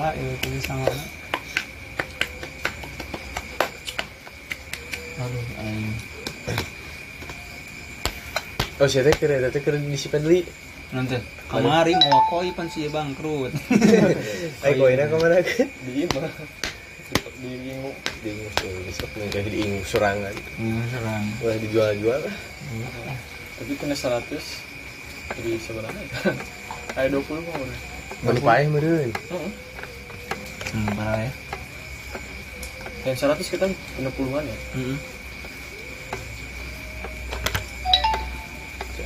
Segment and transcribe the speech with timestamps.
[0.00, 0.88] Ah, ya tulis sama.
[5.20, 5.92] Aduh, aing.
[8.80, 9.52] oh saya teh kira?
[9.52, 10.40] Teh kira disimpan deui
[10.96, 13.52] Nanti kamari mau koi pan sih bangkrut.
[14.64, 16.32] ai koina ke mana kan di mah
[17.40, 17.92] di ingu
[18.24, 18.54] di ingus
[18.88, 21.24] besok nih di ingus serangan Ini serang.
[21.38, 22.36] boleh dijual-jual lah.
[23.60, 24.32] Tapi kena 100
[25.36, 26.04] jadi sebenarnya.
[26.96, 27.78] Kayak 20 mah udah
[28.20, 29.10] Mani paeh meureun.
[29.14, 29.50] Heeh.
[30.70, 31.30] Hmm, parah ya.
[33.02, 34.98] yang 100 kita kena puluhan ya Heeh.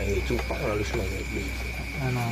[0.05, 1.45] Ini cupang lalu semua kayak beli.
[2.03, 2.27] Anu.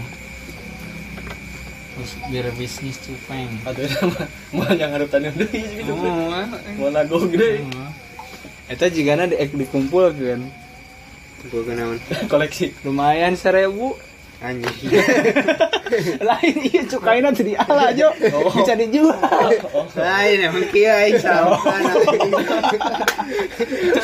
[1.93, 3.48] Terus biar bisnis cupeng.
[3.62, 6.45] ada nama mau yang harus tanya deh gitu Oh,
[6.77, 7.65] mau nago gede
[8.66, 10.41] Eta jika ada ek dikumpulkan
[11.38, 11.99] Kumpulkan naon?
[12.27, 13.96] koleksi lumayan seribu
[14.42, 14.91] Anjing.
[16.28, 18.51] lain iya cukaina tuh di ala jo Oh.
[18.51, 19.15] bisa dijual
[19.95, 21.62] Lain emang kia aing sampah.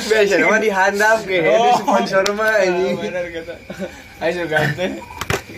[0.06, 1.58] Biasa mah dihandap kayak Oh.
[1.66, 2.94] itu sponsor mah anjing.
[2.96, 3.54] benar kata
[4.20, 4.92] ayo teh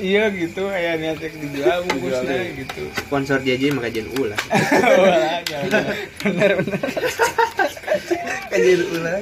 [0.01, 4.39] iya gitu kayak niat dijual bungkusnya gitu Sponsor jajan maka jen ulah.
[5.01, 5.85] Wah, jangan.
[6.25, 6.91] bener bener
[8.49, 9.13] Kajen ulah.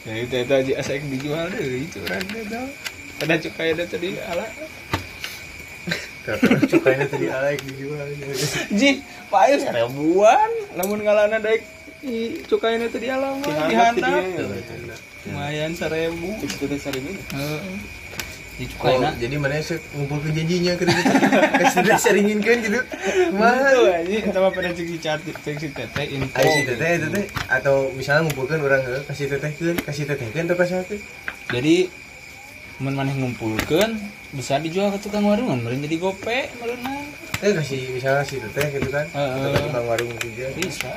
[0.00, 2.62] ya itu itu aja asal dijual deh itu orang itu
[3.20, 4.46] ada cukai ada tadi ala
[6.68, 8.06] cukainya tadi alaik dijual.
[8.76, 11.64] ji payu seribuan namun ngalana daik
[12.04, 14.96] i cukai tadi ala mah Dihandap dihandap tidinya.
[15.28, 16.30] lumayan seribu
[16.96, 17.76] ini Heeh.
[18.60, 22.76] di Oh, jadi mana sih ngumpul ke janjinya ke Kasih seringin kan gitu.
[23.32, 26.36] Mahal aja, sama pada cek si cati, cek si teteh info.
[26.36, 30.28] Ayo si teteh itu teh atau misalnya ngumpulkan orang ke kasih teteh kan kasih teteh
[30.28, 30.92] kan atau kasih apa?
[31.56, 31.88] Jadi
[32.80, 33.92] mun maneh ngumpulkeun
[34.32, 37.04] bisa dijual ke tukang warung meureun jadi gope meureunna.
[37.44, 40.48] Eh kasih misalnya si teteh gitu kan ke tukang warung juga.
[40.56, 40.92] Bisa.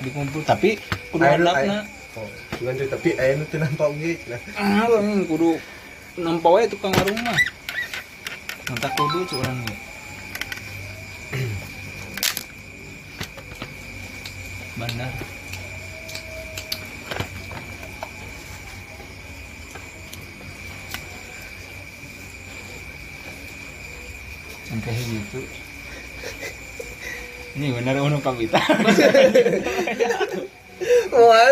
[0.00, 0.80] Dikumpul tapi
[1.14, 1.78] kudu Ayo, handapna.
[2.18, 2.26] Oh,
[2.58, 4.18] bukan tuh tapi ayah nu teu nampak ge.
[4.26, 5.54] Nah, Ah, bang, kudu
[6.18, 7.38] nampak we tukang warung mah.
[8.66, 9.76] Mantap kudu cu urang ge.
[14.74, 15.12] Bandar.
[24.80, 25.44] Sampai gitu.
[27.52, 28.56] Ini benar uno kapita.
[31.12, 31.44] Wah,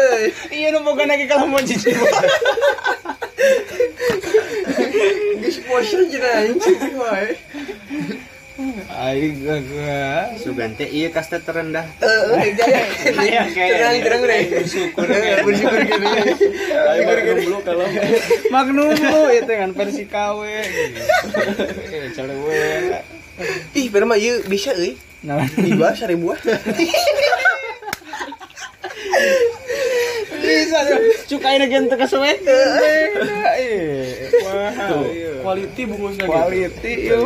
[0.48, 1.92] Iya nu boga lagi kalau mau cici.
[5.38, 7.36] geus poso cenah anjing wae.
[8.90, 11.84] Aing gak Sugante iya kasta terendah.
[12.00, 14.40] Iya, kayak- terang terang.
[14.56, 15.04] Bersyukur
[15.44, 16.06] bersyukur gitu.
[17.04, 17.84] baru dulu kalau
[18.48, 20.40] Magnum lu itu kan versi KW
[22.16, 22.58] celewe
[23.78, 24.98] Ih, pada mah bisa euy.
[25.22, 25.42] nah.
[25.46, 26.38] Tiba seribuan.
[30.48, 32.38] bisa aja untuk kesuwen
[34.48, 34.72] wah
[35.12, 35.32] iya.
[35.44, 37.20] quality bungkusnya gitu quality iya.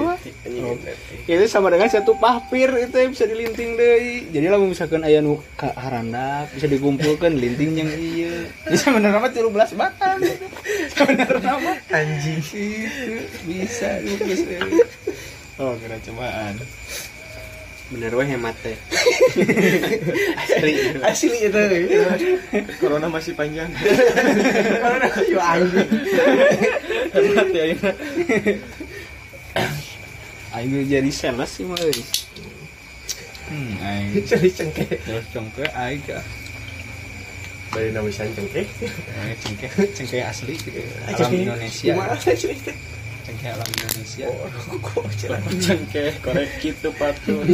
[1.27, 4.27] Itu sama dengan satu pahpir itu yang bisa dilinting deh.
[4.31, 9.31] Jadi lah misalkan ayah nu ka haranda bisa dikumpulkan linting yang iya bisa bener nama
[9.31, 10.19] 13 batang.
[11.03, 12.43] Bener nama Anjing.
[12.43, 13.15] itu
[13.47, 14.43] bisa lukis
[15.63, 16.59] oh kira cobaan
[17.93, 18.73] Bener weh hemat teh.
[20.41, 20.73] Asli.
[21.05, 21.61] Asli itu.
[22.81, 23.69] corona masih panjang
[24.81, 25.89] Mana kasih anjing.
[27.13, 27.91] hemat ya ini
[30.57, 31.77] Aing jadi sales sih mah.
[33.53, 34.89] Hmm, aing Cari cengkeh.
[35.05, 36.21] terus cengke aing ka.
[37.77, 38.65] Bari nama cengkeh.
[39.21, 40.81] Aing cengke cengke asli gitu.
[41.13, 41.29] Alam.
[41.29, 41.93] Indonesia.
[41.93, 42.17] Gimana
[43.23, 43.31] sih?
[43.31, 44.27] Cengke alam Indonesia.
[44.91, 45.41] Kok jalan.
[45.63, 47.47] cengkeh korek gitu patut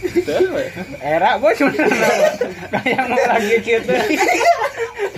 [0.00, 0.66] Tuh, we.
[1.02, 3.92] Era bos kayak mau lagi gitu.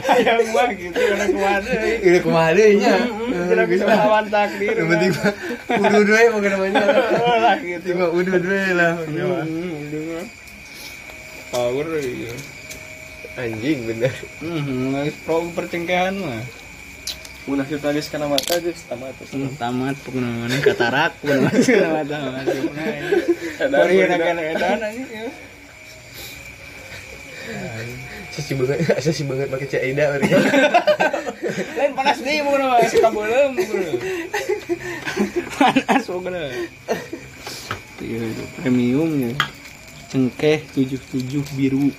[0.03, 1.01] Kayak gua gitu
[1.37, 1.93] kuat euy.
[2.03, 2.95] Ini ke mana nya?
[3.31, 4.75] Tidak bisa melawan takdir.
[4.75, 5.25] Tiba-tiba
[5.71, 6.85] udah dua mau namanya.
[7.21, 7.85] Oh, lah gitu.
[7.85, 8.93] Tiba udah dua lah.
[9.07, 9.47] Udah mah.
[11.53, 12.35] Power ya.
[13.39, 14.13] Anjing bener.
[14.41, 16.62] Hmm, pro percengkehan mah.
[17.43, 19.19] Munah kita geus kana mata geus tamat.
[19.35, 22.95] Hmm, tamat mana katarak pokoknya tamat tamat pokoknya
[23.63, 24.79] Edan, Korea edan.
[24.79, 25.27] kan ya.
[28.33, 30.25] Sesi banget, sesi banget pakai cek Ida bari.
[31.77, 33.43] Lain panas deh pokoknya mah suka pokoknya.
[35.59, 36.43] Panas pokoknya.
[38.03, 39.31] Iya, itu premiumnya.
[40.15, 41.91] Cengkeh 77 biru.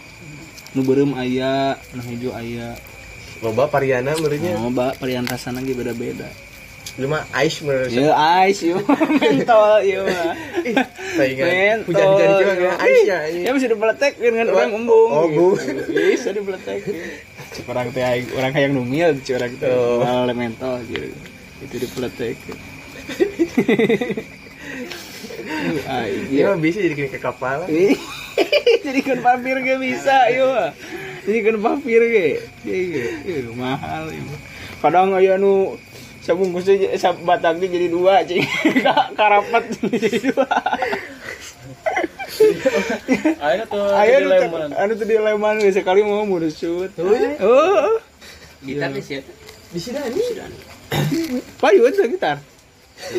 [0.73, 2.73] Nu beureum aya, nu hijau aya.
[3.43, 4.55] Loba Pariana menurutnya.
[4.55, 6.31] Oh, Mbak, varian rasana ge beda-beda.
[6.93, 8.13] Mah ice menurut Ieu
[8.45, 10.37] ice ieu mentol mah.
[11.17, 13.17] Saingan hujan-hujan mah kena ice ya.
[13.33, 15.09] Ya bisa dipeletekeun kan orang embung.
[15.09, 15.57] Oh, embung.
[15.57, 15.89] gitu.
[15.89, 16.93] Bisa dipeletekeun.
[17.49, 20.05] Cek orang teh aing- orang hayang numil cek orang teh Oh.
[20.05, 21.09] mal mentol gitu.
[21.65, 22.57] Itu dipeletekeun.
[25.89, 26.53] Ah, Ieu iya.
[26.53, 27.65] mah bisa jadi ke kapal.
[28.83, 30.49] Jadi kan pampir gak bisa yo.
[31.23, 32.27] Jadi kan pampir ge.
[32.67, 34.35] Iya, iya, mahal ieu.
[34.83, 35.79] Kadang aya nu
[36.19, 38.43] sabungkusnya sabatagnya jadi dua cing
[38.85, 40.47] Ka- karapat jadi dua
[43.43, 44.69] Ayo tuh ayo nu Leman.
[44.73, 47.99] anu tuh di leman sekali mau mau shoot oh
[48.63, 49.27] Gitar di situ.
[49.75, 50.47] Di sini nih.
[51.59, 52.39] payun tuh gitar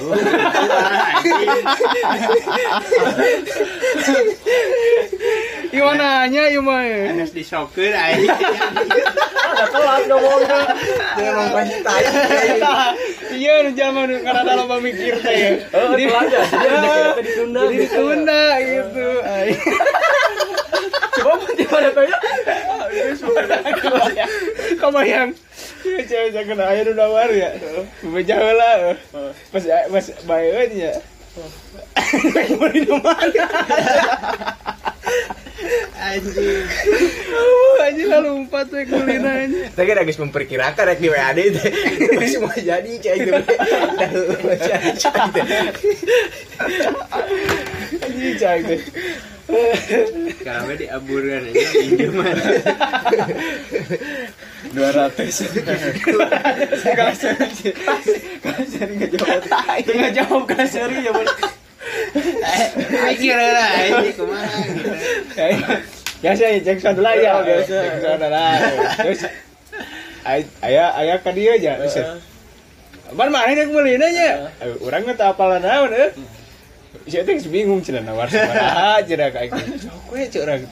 [5.74, 6.86] Gimana nya ieu mah?
[6.86, 8.30] Anas disokeun aing.
[9.50, 10.60] Ada telat ngomongnya.
[11.18, 12.04] Dia emang pasti tai.
[13.34, 15.50] Iya, nu jalma nu karena loba mikir teh ya.
[15.74, 15.98] Telat
[16.30, 16.42] ya.
[16.46, 17.60] Jadi ditunda.
[17.66, 19.06] Jadi ditunda gitu.
[19.26, 19.50] Ay.
[21.18, 22.16] Coba pada tanya.
[24.78, 25.30] Kebayang.
[25.82, 27.50] Ya cewek jangan aya nu nawar ya.
[28.06, 28.94] Beja heula.
[29.50, 30.94] Pas pas baeun ya.
[32.54, 33.42] Mau di mana?
[35.94, 36.64] Anjing.
[37.32, 39.70] Oh, anjing lalu empat we kulina anjing.
[39.72, 41.62] Tapi kan agak memperkirakan rek di WAD itu.
[42.18, 43.32] Masih mau jadi cai itu.
[44.44, 45.40] Masih cai itu.
[48.04, 48.80] Anjing cai teh.
[50.40, 52.36] Kalau diaburkan aja pinjaman.
[54.72, 54.74] 200.
[56.80, 57.70] Kalau seri.
[58.40, 59.40] Kalau seri enggak jawab.
[59.84, 61.28] Tengah jawab kalau seri ya, Bang.
[63.08, 64.90] Mikir lah ini kumaha gitu.
[66.24, 67.76] biasa ya sound lah ya biasa.
[68.00, 68.52] sound lah
[68.96, 69.20] terus
[70.24, 71.72] ay- ayah ayah ka dia aja
[73.14, 74.48] Ban mana yang mulina nya?
[74.80, 76.10] Urang nggak tahu apa naon eh.
[77.04, 79.52] Saya teh geus bingung cenah nawar sabaraha cenah ka aing.
[79.76, 80.64] Sok we cek urang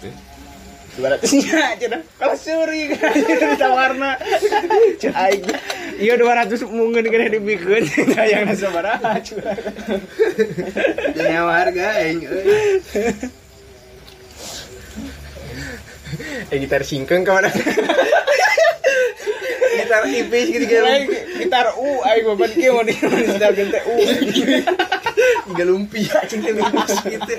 [0.93, 1.00] teh.
[1.00, 2.00] 200 nya cenah.
[2.21, 3.17] Kalau suri kan
[3.56, 4.11] ditawarna.
[5.00, 5.44] Cek aing.
[5.97, 7.85] Iya 200 mungkin kena dibikeun
[8.33, 9.61] yang sabaraha curang.
[11.17, 12.21] Dunia warga aing.
[16.53, 17.49] Eh gitar singkeng ke mana?
[19.73, 21.09] gitar tipis gitu kayak
[21.41, 23.97] gitar U aing ban kieu mau di gitar gente U.
[25.56, 27.33] teh lumpia gitu.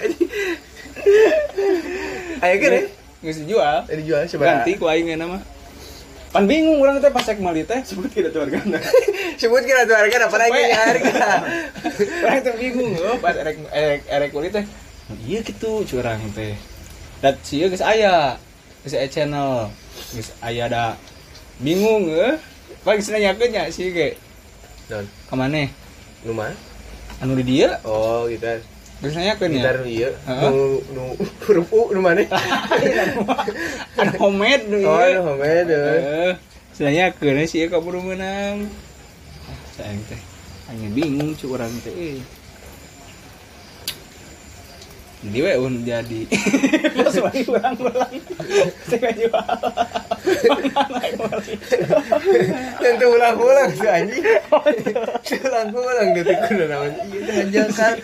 [2.41, 3.02] Ayo kan ya?
[3.23, 3.87] Geus dijual.
[3.87, 4.43] Tadi jual coba.
[4.43, 5.39] Ganti ku aing nama.
[6.33, 8.81] Pan bingung urang teh pas mali teh sebut kita tuh hargana.
[9.37, 11.13] Sebut kira tuh harga apa lagi harga.
[12.25, 14.65] Urang teh bingung oh pas erek erek erek kulit teh.
[15.23, 16.57] Iya gitu curang teh.
[17.21, 18.35] Dat sieu geus aya.
[18.83, 19.69] Geus aya channel.
[20.11, 20.85] Geus aya da
[21.61, 22.35] bingung eh.
[22.81, 24.17] Pak geus nanyakeun nya si ge.
[24.91, 25.71] Non, Ka maneh?
[26.27, 26.51] nu mah?
[27.23, 28.59] Anu di dieu Oh, gitar.
[29.11, 30.09] Nanyakeun Gitar ya.
[30.15, 30.41] Heeh.
[30.47, 31.03] Nu nu
[31.43, 32.23] huruf U nu mana?
[33.99, 35.19] Anu homemade nu Oh, ieu.
[35.19, 35.75] nu homemade.
[35.75, 36.33] Eh,
[36.71, 38.71] saya kena sih kabur menang.
[39.75, 40.21] Sayang teh,
[40.71, 41.91] hanya bingung cu orang teh.
[45.23, 45.27] Eh.
[45.31, 46.21] Jadi we un jadi.
[46.99, 48.13] Pas lagi ulang ulang.
[48.91, 49.55] Saya jual.
[52.83, 54.23] Dan tuh ulang-ulang tuh anjing.
[55.47, 56.91] Ulang-ulang gitu kudu naon.
[57.47, 57.95] Iya kan.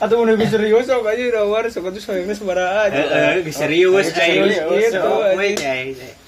[0.00, 3.00] Atau mau lebih serius sok aja rawar sok itu sayangnya sembarang aja.
[3.00, 4.48] Heeh, geus serius aing.
[4.48, 5.12] Serius, gitu,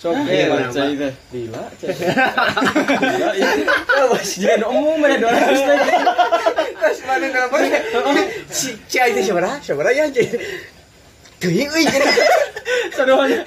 [0.04, 0.37] Sok cai.
[0.37, 0.69] Iya, eh.
[0.69, 1.12] Cai teh.
[1.33, 1.64] Gila.
[1.81, 1.97] cai.
[3.09, 3.28] Gila.
[3.33, 3.50] iya.
[4.21, 5.93] Jangan umum ya 200 lagi.
[6.76, 7.57] Pas mana kenapa?
[8.52, 8.76] Si
[9.14, 9.62] Cai itu siapa?
[9.62, 10.30] Siapa ya anjing?
[11.38, 11.87] Teuing euy.
[12.99, 13.40] Sadohanya.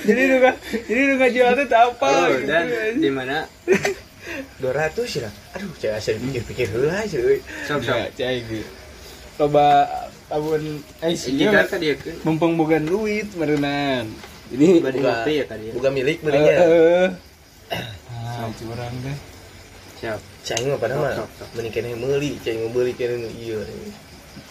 [0.00, 0.54] Jadi lu kan,
[0.88, 2.08] jadi lu nggak jual itu apa?
[2.08, 2.64] Oh, gitu, dan
[2.96, 3.44] di mana?
[4.60, 5.30] 200 ya.
[5.56, 7.38] Aduh, cai asal pikir-pikir heula cuy.
[7.68, 7.96] Sok sok.
[7.96, 8.64] Enggak, cai gitu.
[9.40, 9.68] Loba
[10.32, 10.62] tahun
[11.04, 11.32] eh sih
[12.24, 14.08] mumpung bukan duit merenan.
[14.50, 15.64] Ini Badi Buka, ngopi ya tadi.
[15.68, 15.72] ya?
[15.76, 16.54] buka milik belinya.
[16.58, 17.08] eh.
[18.10, 19.18] Ah, curang deh.
[20.02, 20.20] Siap.
[20.42, 20.80] Cai mah
[21.54, 23.60] mending meuli, cai mau beli nu ieu.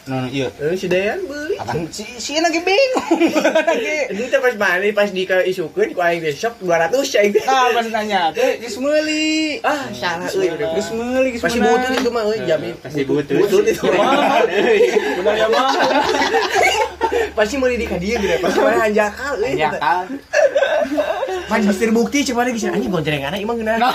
[0.09, 0.49] No, no, iya.
[0.57, 1.53] Lalu si Dayan beli.
[1.61, 3.29] Akan si si lagi bingung.
[3.29, 4.09] lagi.
[4.09, 7.45] Teh pas mana pas di isukeun ku aing teh sok 200 cai teh.
[7.45, 9.61] Ah, pas nanya, teh geus meuli.
[9.61, 10.49] Ah, salah euy.
[10.49, 12.73] Geus meuli, geus Pasti butut itu mah euy, jamin.
[12.81, 13.37] Pasti butut.
[13.37, 13.85] Butut itu.
[13.85, 14.49] Mahal.
[15.21, 15.89] Benar ya mahal.
[17.37, 18.33] Pasti meuli di ka dieu gitu.
[18.41, 19.61] Pasti mana hanjakal euy.
[19.61, 20.05] Jakal.
[21.45, 23.77] Pan geus terbukti lagi sih anjing goncengana imah geuna.
[23.77, 23.93] Nah.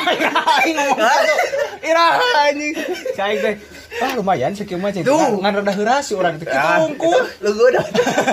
[1.82, 2.74] Iraha anjing.
[3.18, 3.73] Cai teh.
[4.02, 4.90] Ah, lumayan sekieu mah.
[4.90, 5.38] Tuh.
[5.38, 6.46] Ngan rada heura si urang teh.
[6.50, 7.22] Ah, Kitungkul.
[7.42, 7.82] Lu goda.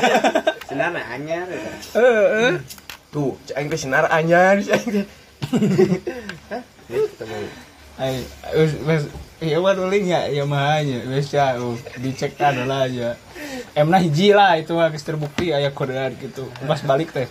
[0.69, 1.45] Senana anyar.
[1.93, 2.57] Heeh.
[3.11, 5.05] Tuh, aing teh senar anyar aing teh.
[6.49, 6.61] Hah?
[6.87, 7.37] Nih, ketemu.
[7.99, 8.13] Ay,
[8.55, 9.03] wes wes
[9.43, 11.53] iya mah nuling ya, iya mah aja, wes ya,
[11.99, 13.19] dicek adalah aja.
[13.75, 16.47] Emna hiji lah itu mah geus terbukti aya kodean gitu.
[16.65, 17.27] Pas balik teh.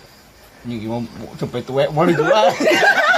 [0.63, 1.01] Ini mau
[1.41, 2.53] sampai tuwe mau dijual.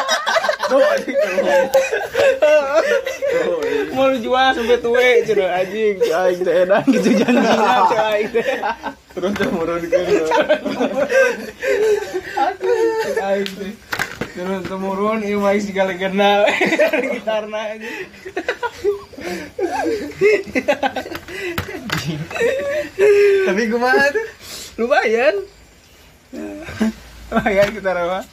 [3.93, 7.09] mau dijual sampai tuwe cenah anjing, aing teh edan gitu
[7.97, 8.45] aing teh.
[9.13, 10.05] terus temurunkeun
[13.21, 13.73] Aing teh.
[14.33, 16.49] Turun temurun ieu mah segala kenal
[17.13, 18.09] gitarna anjing.
[23.45, 24.27] Tapi kumaha tuh?
[24.73, 25.35] lumayan
[27.29, 28.25] lumayan kita mah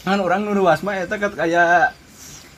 [0.00, 1.92] kan orang nu ruas mah eta kat kayak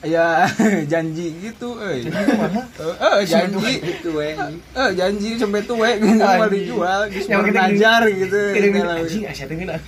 [0.03, 0.51] kayak
[0.91, 2.07] janji gitu euy.
[2.07, 3.73] Eh janji.
[3.79, 4.35] Itu we.
[4.35, 9.79] eh janji sampai tuwe gitu mau dijual Yang mau ngajar gitu ngeunah.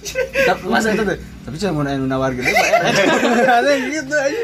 [0.48, 2.48] tapi masa itu tuh tapi cuma mau anu nawar pak
[3.60, 4.42] ada gitu aja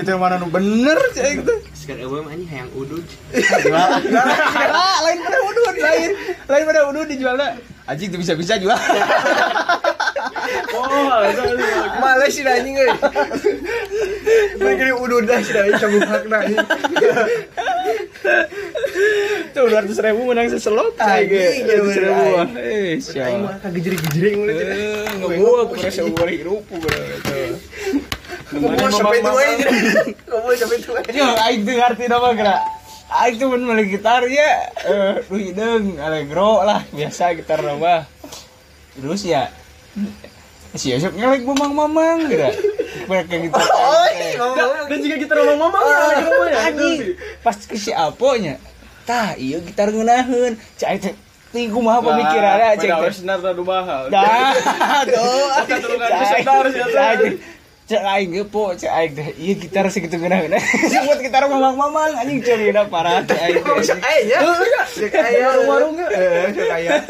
[0.00, 1.54] itu mana nu bener cek gitu.
[1.74, 3.04] Sekarang mah anjing hayang udud.
[5.04, 6.10] lain pada udud lain.
[6.46, 8.76] Lain pada udud dijualnya anjing tuh bisa bisa jual
[10.74, 11.20] oh
[11.98, 12.90] Males sih anjing euy.
[14.58, 16.58] Mereka ini udah dah sih anjing cabut hakna anjing.
[19.54, 22.26] tuh dua ratus ribu menang seselop Anjing, dua ratus ribu
[22.58, 23.56] eh siapa mah
[26.12, 26.62] mulai hidup
[28.48, 29.68] Ngomong sampai tua aja.
[30.24, 30.98] Ngomong sampai tua.
[31.12, 31.68] Yo, aing
[32.08, 32.62] nama gerak.
[33.08, 33.48] Aing tuh
[33.84, 35.20] gitar ya, eh
[36.00, 38.08] allegro lah, biasa gitar nama.
[38.96, 39.52] Terus ya
[40.76, 42.52] si esok ngelek mamang-mamang gitar.
[43.08, 43.48] Oh, aing
[44.20, 44.36] teh.
[44.36, 44.92] ngomong.
[44.92, 45.80] dan jika kita ngomong mama
[46.52, 48.60] Anjing, pas ke si aponya.
[49.08, 50.60] Tah, iya gitar ngeunaheun.
[50.76, 51.16] Cai teh
[51.48, 53.24] Ting kumaha pemikirannya cek teh.
[53.24, 54.52] senar tadu mahal Dah,
[55.08, 55.24] teh.
[57.88, 59.32] Cek aing ge po, cek aing teh.
[59.40, 60.60] Iya gitar segitu geuna-geuna.
[60.92, 63.96] Sebut gitar mamang-mamang anjing cerita parah teh aing teh.
[63.96, 64.38] Ayo ya.
[64.92, 66.04] Cek aya warung ge.
[66.12, 67.00] Eh, cek aya.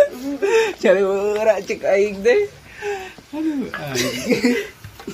[0.79, 2.47] Cari ora cek aing teh.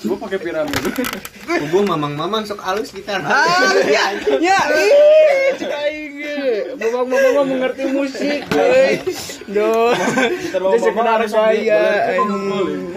[0.04, 0.74] Gua pakai piramid
[1.44, 3.22] Kubu mamang-mamang sok alus gitar.
[3.86, 4.10] Ya,
[4.74, 6.74] ih, cek aing ge.
[6.78, 9.02] Mamang-mamang mah mengerti musik, euy.
[9.50, 9.94] Duh.
[10.42, 11.82] Gitar Dia sekedar saya.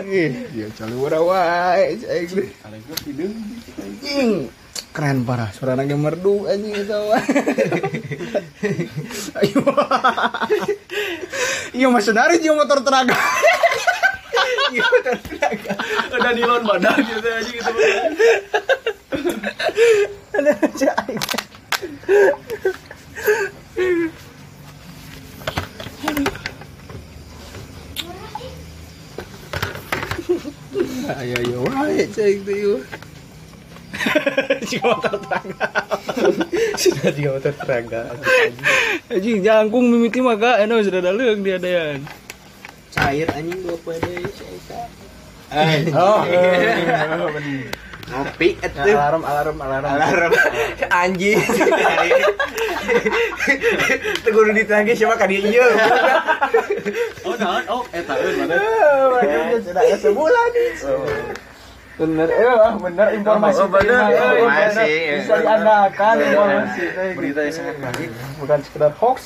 [0.09, 2.77] Ih, dia cari ora wae aing ada
[3.77, 4.49] Anjing.
[4.93, 7.01] Keren parah, suara anaknya merdu anjing itu.
[9.37, 9.61] Ayo.
[11.77, 13.13] Iya mas senari jiwa motor teraga.
[16.13, 17.71] Ada nilon badan gitu aja gitu
[20.37, 21.15] Ada cai.
[31.07, 32.81] Ayo ayo wae cek itu yuk.
[34.67, 35.67] Jiwa motor teraga.
[36.77, 37.53] Sudah tiga motor.
[39.07, 41.97] Anjing jangkung mimiti mah kak, enak sudah dalang dia ada
[42.97, 44.87] Cair anjing dua poe deui saya.
[45.95, 46.21] Oh,
[48.07, 48.87] Ngopi atuh.
[48.95, 49.83] alarm alarm alarm.
[49.83, 50.31] Alarm.
[50.91, 51.39] Anjing.
[54.23, 55.67] Tegur di tangga siapa kan dia iya.
[57.27, 58.55] oh nah oh eta euy mana
[59.59, 60.51] sudah ya sebulan
[61.97, 64.87] bener eh bener informasi Oh, bener, terima, eh, informasi, bener.
[64.87, 65.15] eh.
[65.19, 66.83] bisa diandalkan informasi
[67.17, 69.17] berita yang sangat baik bukan sekedar hoax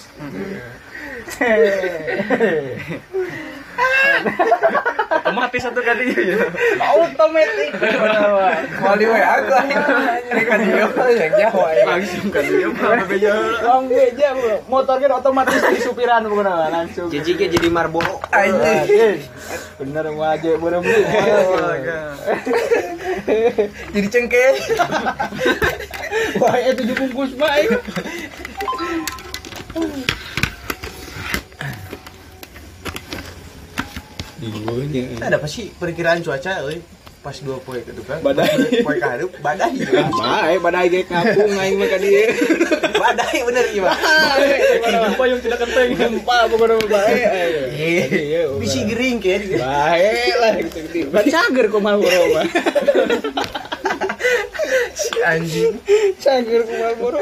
[5.22, 6.38] otomatis satu kali ya.
[6.92, 7.72] Otomatis
[8.82, 9.54] Wali we aku.
[10.32, 10.86] Ini kan dia
[11.18, 11.70] yang Jawa.
[11.88, 12.68] langsung kan dia
[13.08, 13.32] beja
[13.64, 14.28] Long beja
[14.68, 17.08] motornya otomatis di supiran bukan langsung.
[17.10, 17.68] Cici ge jadi.
[18.32, 19.18] Anjing.
[19.82, 22.14] bener wajib bener bener
[23.92, 24.54] Jadi cengkeh.
[26.38, 27.72] wah itu dibungkus baik
[35.20, 36.82] Ada apa sih perkiraan cuaca euy?
[37.22, 38.18] Pas dua poe ke tukang.
[38.20, 38.82] Badai.
[38.82, 39.78] Poe ka hareup badai.
[39.78, 42.34] baik badai ge kapung aing mah ka dieu
[42.92, 43.94] Badai bener ieu mah.
[44.82, 47.26] gempa yang tidak kenteng gempa pokoknya baik
[47.72, 48.42] Iya.
[48.58, 49.54] Bisi gering ke.
[49.54, 51.94] baik lah gitu gitu ban cager kok mah
[54.92, 55.78] Si anjing.
[56.18, 57.22] cager kok mah boro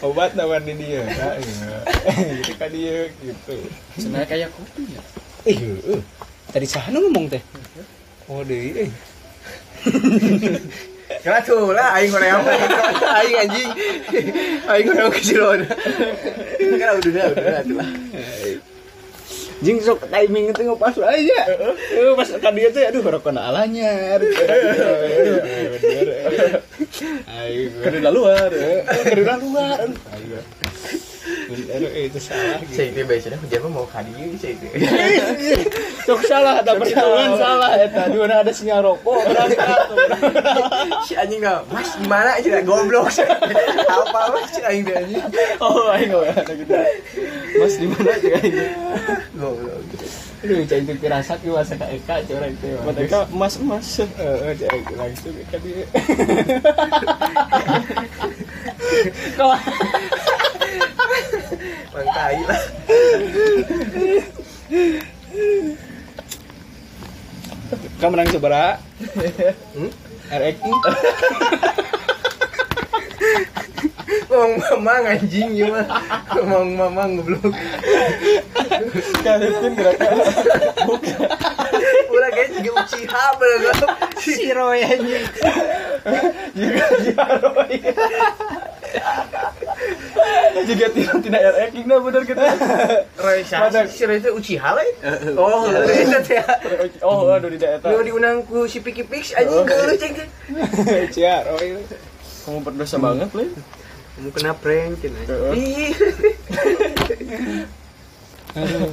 [0.00, 1.76] obat nawan di dia Nah, iya.
[2.40, 3.54] gitu kan dia gitu
[3.94, 5.02] sebenarnya kayak kopi ya
[5.46, 5.58] ih
[5.94, 6.00] eh,
[6.50, 7.42] tadi sahana ngomong teh
[8.26, 8.90] oh deh eh
[11.44, 12.42] tuh lah aing hoream.
[13.00, 13.70] Aing anjing.
[14.68, 15.60] Aing hoream ke Cilon.
[15.64, 17.90] Kan udah udah udah lah.
[19.58, 21.40] Jing sok timing itu pas aja.
[21.90, 24.20] Eh pas ka dia teh aduh rokok na alanya.
[27.26, 28.50] Ayo, Dari luar.
[29.02, 29.88] Kerja luar.
[31.66, 32.62] Eh, itu salah.
[32.62, 32.78] gitu.
[32.78, 34.66] Saya itu biasanya dia mau kadieu saya itu.
[36.06, 37.74] Sok salah, ada perhitungan salah.
[37.74, 39.78] Eta dua ada sinyal rokok berangkat.
[41.08, 43.10] Si anjing enggak, Mas gimana aja goblok.
[43.98, 45.18] Apa mas si anjing anjing.
[45.58, 46.70] Oh, ada gitu.
[47.58, 48.62] Mas di mana tuh ayo?
[49.34, 49.82] Goblok.
[50.38, 52.70] Aduh, cai itu pirasat ki masa ka Eka curang teh.
[52.86, 53.98] Mereka emas emas.
[53.98, 55.82] Heeh, cai langsung ka dia.
[59.36, 59.52] Kau
[61.94, 62.62] Mangkai lah.
[67.98, 68.78] kamu menang seberapa?
[69.74, 69.90] Hmm?
[70.28, 70.60] RX
[74.28, 75.86] Ngomong mamang anjing ya mah.
[76.32, 77.52] Ngomong mamang goblok.
[79.20, 80.16] Kalipin gerakan.
[82.08, 83.76] Ulah kayak juga Uchiha bener
[84.16, 85.24] si Roy anjing.
[90.58, 92.40] Jika tidak tidak RX nah bener gitu.
[93.20, 94.84] Roy Roy itu Uchiha lah.
[95.36, 96.40] Oh, itu teh.
[97.04, 97.92] Oh, aduh di daerah.
[97.92, 99.68] Lu diundang ku si Piki Pix anjing
[100.00, 100.28] ceng teh.
[101.12, 101.76] Cia Roy.
[102.48, 103.44] Kamu berdosa banget, Le.
[104.18, 105.22] Kamu kena prank cina.
[105.54, 105.94] Ih.
[108.58, 108.90] Aduh.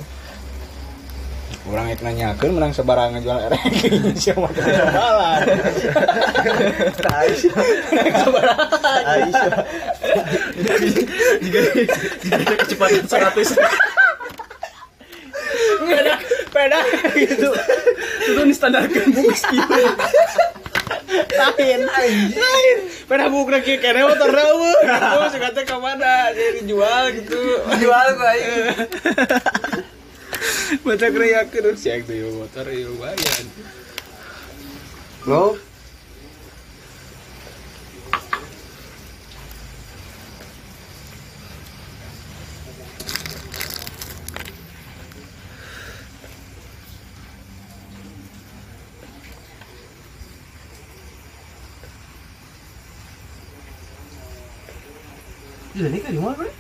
[1.65, 3.73] Orang itu nanyakan menang sebarang ngejual RX
[4.21, 5.41] siapa tuh jualan
[7.09, 7.57] Aisyah.
[9.01, 9.49] Aisyah.
[11.41, 11.59] Jika
[12.21, 13.57] jika ada kecepatan 100
[15.89, 16.15] peda
[16.53, 16.79] peda
[17.17, 17.49] gitu
[18.29, 19.89] itu nih standarkan bungkus kilo.
[21.33, 24.73] lain lain peda buk lagi kene motor dawa
[25.21, 27.41] oh sekatnya ke mana jadi dijual gitu.
[27.77, 28.65] Jual ku aing.
[30.81, 33.45] baca kreak terus ya itu motor ya lumayan.
[35.29, 35.57] Lo
[55.75, 56.51] Iya, ini di mana, Bre?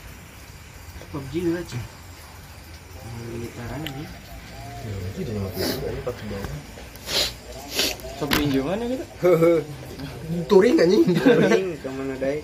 [1.15, 1.79] PUBG dulu aja.
[3.39, 4.07] Gitaran aja.
[5.15, 5.55] Itu di mana?
[5.55, 6.59] Ini pas bawah.
[8.19, 9.05] Sok pinjaman ya gitu.
[10.51, 11.03] Touring anjing.
[11.15, 12.43] Touring ke mana dai?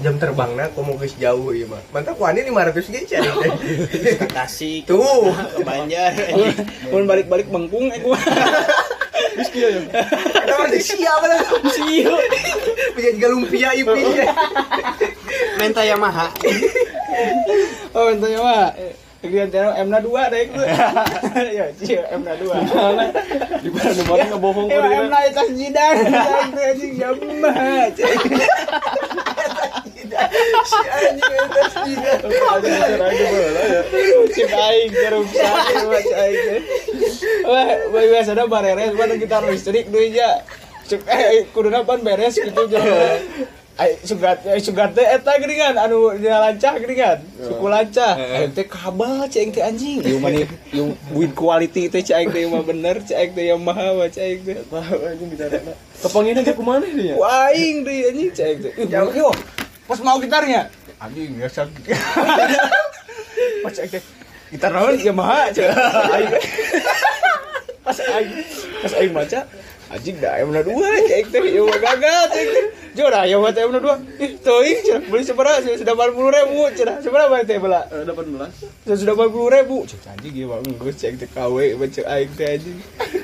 [0.00, 1.84] Jam terbangnya kok mau geus jauh ieu mah.
[1.92, 3.28] Mantap wani 500 ge cari.
[4.32, 5.28] Kasih Tuh.
[5.28, 6.16] ke Banjar.
[6.88, 8.00] mau balik-balik bengkung eh
[9.46, 9.80] kia ya.
[10.58, 11.40] Mah teh siapa lah.
[11.70, 12.02] sih
[12.98, 14.02] Bisa juga lumpia ipi.
[15.62, 16.34] Menta Yamaha.
[17.94, 18.70] oh entahnya mah
[19.18, 20.62] Kegiatan channel M na dua deh itu
[21.58, 22.54] ya cie M na dua
[23.58, 24.98] Di mana nomornya ngebohong Eh, kok dia.
[25.02, 27.54] M na itu jidan itu anjing jambah
[30.62, 31.34] Si anjing
[31.98, 33.82] aja boleh ya.
[34.38, 36.62] Cip aing keruk saya mas aing.
[37.42, 40.46] Wah, wah biasa ada bareres mana gitar listrik deui ja.
[40.86, 43.18] Cuk eh kuduna pan beres gitu jalan.
[44.02, 47.22] Sugat sugat teh eta geuningan anu dina lancah geuningan.
[47.38, 48.18] Suku lancah.
[48.18, 50.02] Aing teh kabah cing teh anjing.
[50.02, 53.94] Ieu mah nih ieu win quality teh cing teh mah bener cing teh yang maha
[53.94, 54.58] mah cing teh.
[54.66, 55.58] Tahu aja bicara.
[56.02, 57.14] Kepengennya dia ke mana dia?
[57.14, 58.72] Wah aing deui anjing cing teh.
[58.82, 59.14] Ih, Jauh.
[59.14, 59.30] yo.
[59.86, 60.66] Pas mau gitarnya.
[60.98, 61.70] Anjing biasa.
[63.62, 64.02] Pas cing teh
[64.50, 65.70] gitar naon Yamaha cing.
[66.18, 66.34] Aing
[67.88, 68.30] pas aing
[68.84, 69.40] pas aing baca
[69.88, 73.62] anjing dah yang dua cek teh ieu mah gagal cek teh jora yang mah teh
[73.62, 78.04] yang dua ih teuing cenah beli sabaraha sudah 80 ribu cenah sabaraha teh bela Eh,
[78.04, 78.92] 18.
[78.94, 82.76] sudah 80 ribu cek anjing ieu mah geus cek teh kawe baca aing teh anjing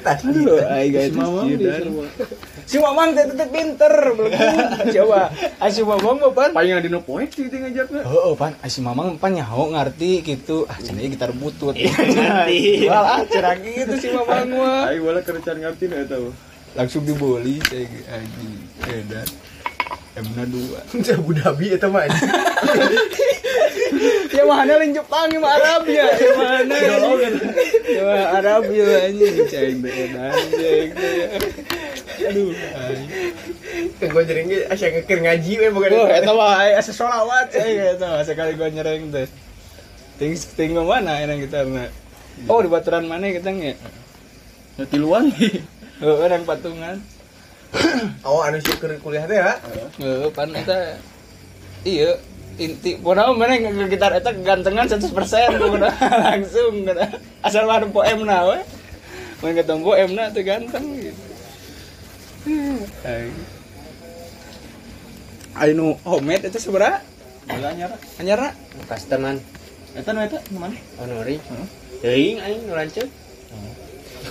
[0.04, 1.80] aduh aing Mamang di jidan.
[1.82, 2.04] semua.
[2.64, 3.92] si mamang teh teh pinter
[4.90, 5.20] coba
[5.58, 8.02] ah si mamang mah pan Paling ada no poek sih dia ngajaknya.
[8.04, 10.64] Oh, pan, ah, si mamang pan nyaho ngerti gitu.
[10.64, 11.74] Ah, cenah gitar butut.
[11.74, 12.86] ngerti.
[12.86, 14.88] Wah, ah, cenah gitu si mamang mah.
[14.88, 16.30] Ayo wala kerecan ngerti nih tahu.
[16.74, 18.54] Langsung diboli saya anjing
[18.90, 19.28] edan
[20.14, 20.78] M-na dua.
[20.94, 22.06] Itu Abu Dhabi eta mah
[24.30, 26.74] ya mana lain Jepang ya mah Arab ya ya mana?
[27.82, 29.34] Ya mah Arab ya anjing?
[29.42, 29.76] Edan ceng
[30.54, 30.86] deh
[32.30, 32.54] aduh
[33.98, 35.90] Kan gua jering ge asa ngekir ngaji we bukan.
[35.98, 39.26] Wah, eta mah asa sholawat ceng eta mah sekali gua nyereng teh.
[40.14, 41.90] Ting ting mana enak kita mah?
[42.46, 43.74] Oh di baturan mana kita nge?
[44.78, 45.34] Ya tiluan
[46.02, 46.96] Oh, orang patungan.
[48.26, 49.58] Oh, anu sih keur kuliah teh ya.
[49.98, 50.98] Heeh, pan eta
[51.82, 52.16] iya
[52.54, 55.90] inti pokoknya mana yang gitar eta kegantengan 100% pokoknya
[56.24, 58.58] langsung kata asal mana po M na we
[59.42, 61.22] main ketemu M na tuh ganteng gitu
[63.02, 63.32] Ay.
[65.56, 67.00] Ayo homemade itu seberapa?
[67.48, 67.96] Bola nyara.
[68.20, 68.48] Anyara?
[68.84, 69.40] customan
[69.94, 70.76] Eta nu eta nu mana?
[71.00, 71.68] honori Heeh.
[72.04, 73.08] teuing aing nu lanceuk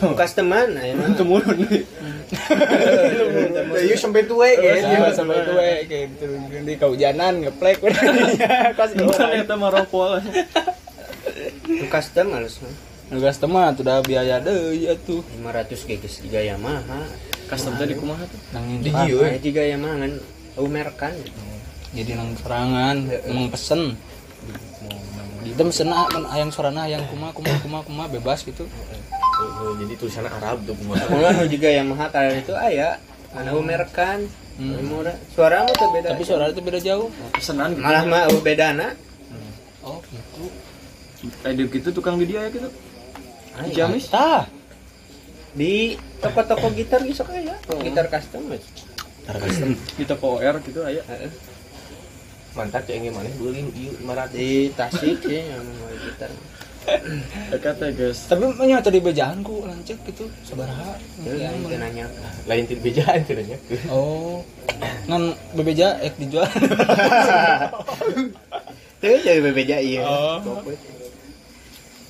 [0.01, 0.63] mah
[1.13, 1.83] Itu mulu nih.
[3.73, 6.25] Teu sampai tuwe Iya, sampai itu we kayak gitu
[6.65, 7.77] di kehujanan ngeplek
[8.73, 10.17] kos Bukan eta mah ropol.
[11.69, 12.73] Nu custom halus mah
[13.13, 15.21] Nugas teman tuh udah biaya deh ya tuh.
[15.37, 17.05] 500 ge geus juga Yamaha
[17.45, 18.39] Custom tadi kumaha tuh?
[18.55, 20.13] Nang di jieu juga Yamaha kan
[20.57, 21.13] umerkan
[21.93, 23.93] jadi nang serangan emang pesen.
[25.45, 28.65] Gitu pesen ah mun hayang sorana hayang kuma kuma kuma kuma bebas gitu.
[29.33, 33.01] Oh, jadi tulisannya Arab tuh nu juga Yamaha kalian itu aya
[33.33, 34.29] anu umerkan
[34.61, 37.09] murah suara mah tuh beda Tapi suara itu beda jauh.
[37.33, 37.81] Pesenan gitu.
[37.81, 38.93] malah mah uh, bedana
[39.81, 40.43] Oh gitu.
[41.41, 42.69] Kayak gitu tukang di dia ya gitu.
[43.57, 44.07] Ay, Jamis.
[44.09, 44.45] Tah.
[45.53, 47.53] di toko-toko gitar gitu aya
[47.85, 48.65] gitar custom wes.
[49.97, 50.99] Di toko OR gitu aya.
[51.05, 51.31] Heeh.
[52.57, 54.33] Mantap cek mana beli ieu 500.
[54.33, 56.29] di Tasik sih yang mau gitar
[56.83, 58.19] Teh guys.
[58.27, 60.99] Tapi nya tadi bejaan ku lancet gitu sabaraha.
[61.23, 62.05] Teu aing teu nanya
[62.49, 63.57] Lain ti bejaan teh nya.
[63.87, 64.43] Oh.
[65.07, 66.45] Ngan bebeja ek dijual.
[69.03, 70.39] teu jadi bebeja ieu Oh.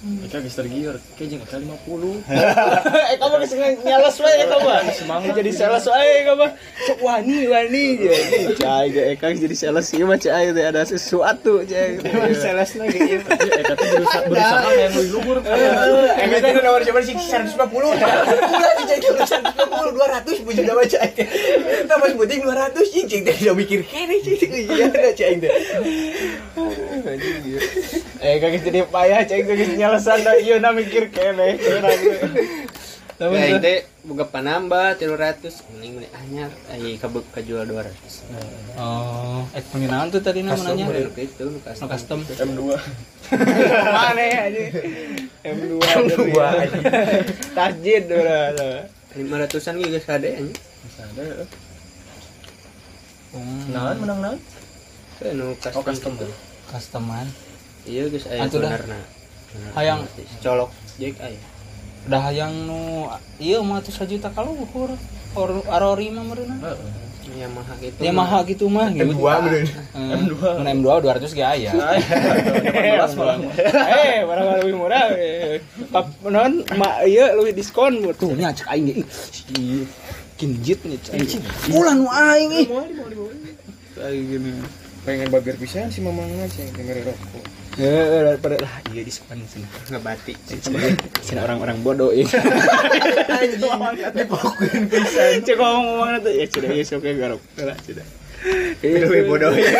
[0.03, 0.99] Eka geus tergiur.
[1.15, 2.27] Kayak jeung eka 50.
[2.27, 3.53] eh kamu geus
[3.87, 4.83] nyales wae eta mah.
[4.91, 5.31] Semangat.
[5.39, 6.47] Jadi sales wae kamu.
[6.83, 8.39] Sok wani wani jadi.
[8.59, 12.03] Cai ge eka jadi sales ieu mah cai teh ada sesuatu cai.
[12.35, 15.37] sales lagi ieu Ya, Eka tuh berusaha berusaha kayak nu luhur.
[16.19, 21.11] Emang tadi nomor coba sih 150 Pula sih jadi 150 200 puji nama cai
[21.87, 25.51] Tambah sebuting 200 Cing cing teh udah mikir kene cing Iya ada cai teh
[28.23, 31.61] Eh kagak jadi payah cai geus nyalesan da ieu na mikir kene.
[33.13, 37.93] Tapi Aing teh buka panambah 300 Mending beli anyar Aing kabek kejual 200
[38.73, 40.89] Oh, eh penginahan tuh tadi namanya.
[40.89, 42.47] Custom itu nu No custom custom.
[42.49, 42.61] M2.
[43.85, 44.61] Mana ya aja?
[45.45, 45.71] M2.
[45.77, 46.19] M2
[47.53, 48.81] Tajid udah.
[49.13, 51.21] 500an ge geus kade anjing Bisa ada.
[51.21, 51.45] ya.
[53.29, 54.37] Hmm, Naon menang naon?
[55.37, 56.33] Nu custom Oh, custom gitu.
[56.65, 57.29] customan.
[57.85, 58.73] Iya geus aya Atuh dah.
[59.73, 60.01] Hayang.
[60.39, 61.39] colok jek aya
[62.03, 63.07] Udah hayang nu
[63.39, 64.91] iya mah tuh sajuta kaluhur.
[65.33, 66.59] Or arori mah meureunna.
[66.61, 67.01] Heeh.
[67.33, 69.15] Yamaha gitu Yamaha gitu mah gitu.
[69.15, 69.63] M2 bener
[69.95, 70.33] M2.
[70.59, 71.71] Mun M2 200 ge aya.
[71.95, 73.07] Aya.
[73.07, 73.39] 18 malah.
[74.03, 75.07] Eh, barang lebih murah.
[75.15, 75.57] eh.
[75.89, 78.93] Pap non mak ieu leuwih diskon tuh nya cek aing ge.
[80.35, 81.41] Kinjit nih cek.
[81.71, 82.67] Ulah nu aing ih.
[84.03, 84.51] Aing gini.
[85.07, 87.43] Pengen bager pisan si mamangna sih denger rokok.
[87.73, 87.89] Ya,
[88.29, 89.65] daripada lah iya diskon sini.
[89.89, 92.29] ngebati Sini orang-orang bodoh ini.
[94.13, 95.41] Dipokuin pisan.
[95.41, 97.41] Cek ngomong ngomong tuh ya sudah ya sok garap.
[97.57, 98.05] Lah sudah.
[98.77, 99.73] Ini lebih bodoh ya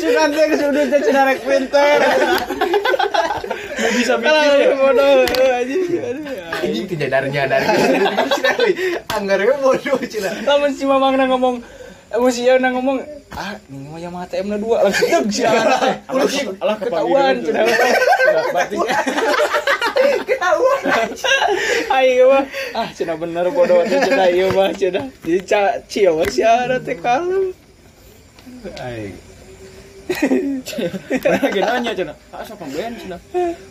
[0.00, 1.98] Cuma teh kesudut teh cenah rek pinter.
[3.92, 4.72] Bisa mikir ya.
[4.72, 5.76] bodoh aja.
[6.64, 7.68] Ini kejadarnya dari
[9.20, 11.83] Anggarnya bodoh cina Lamun si mamangna ngomong
[12.14, 13.02] Emosi na ngomong
[13.34, 14.86] ah ini mah Yamaha TM na dua.
[14.86, 16.30] Langsung deg si anak Allah
[16.62, 18.76] Allah ketahuan berarti
[20.30, 20.82] Ketahuan
[21.90, 22.44] ayo mah.
[22.78, 25.42] Ah cenah bener bodoh teh cenah ieu mah cenah jadi
[25.90, 27.50] cio mah si anak teh kalem.
[28.78, 29.10] Ayo
[31.26, 32.16] Lagi nanya cenah.
[32.30, 33.20] Ah sok ngeband cenah.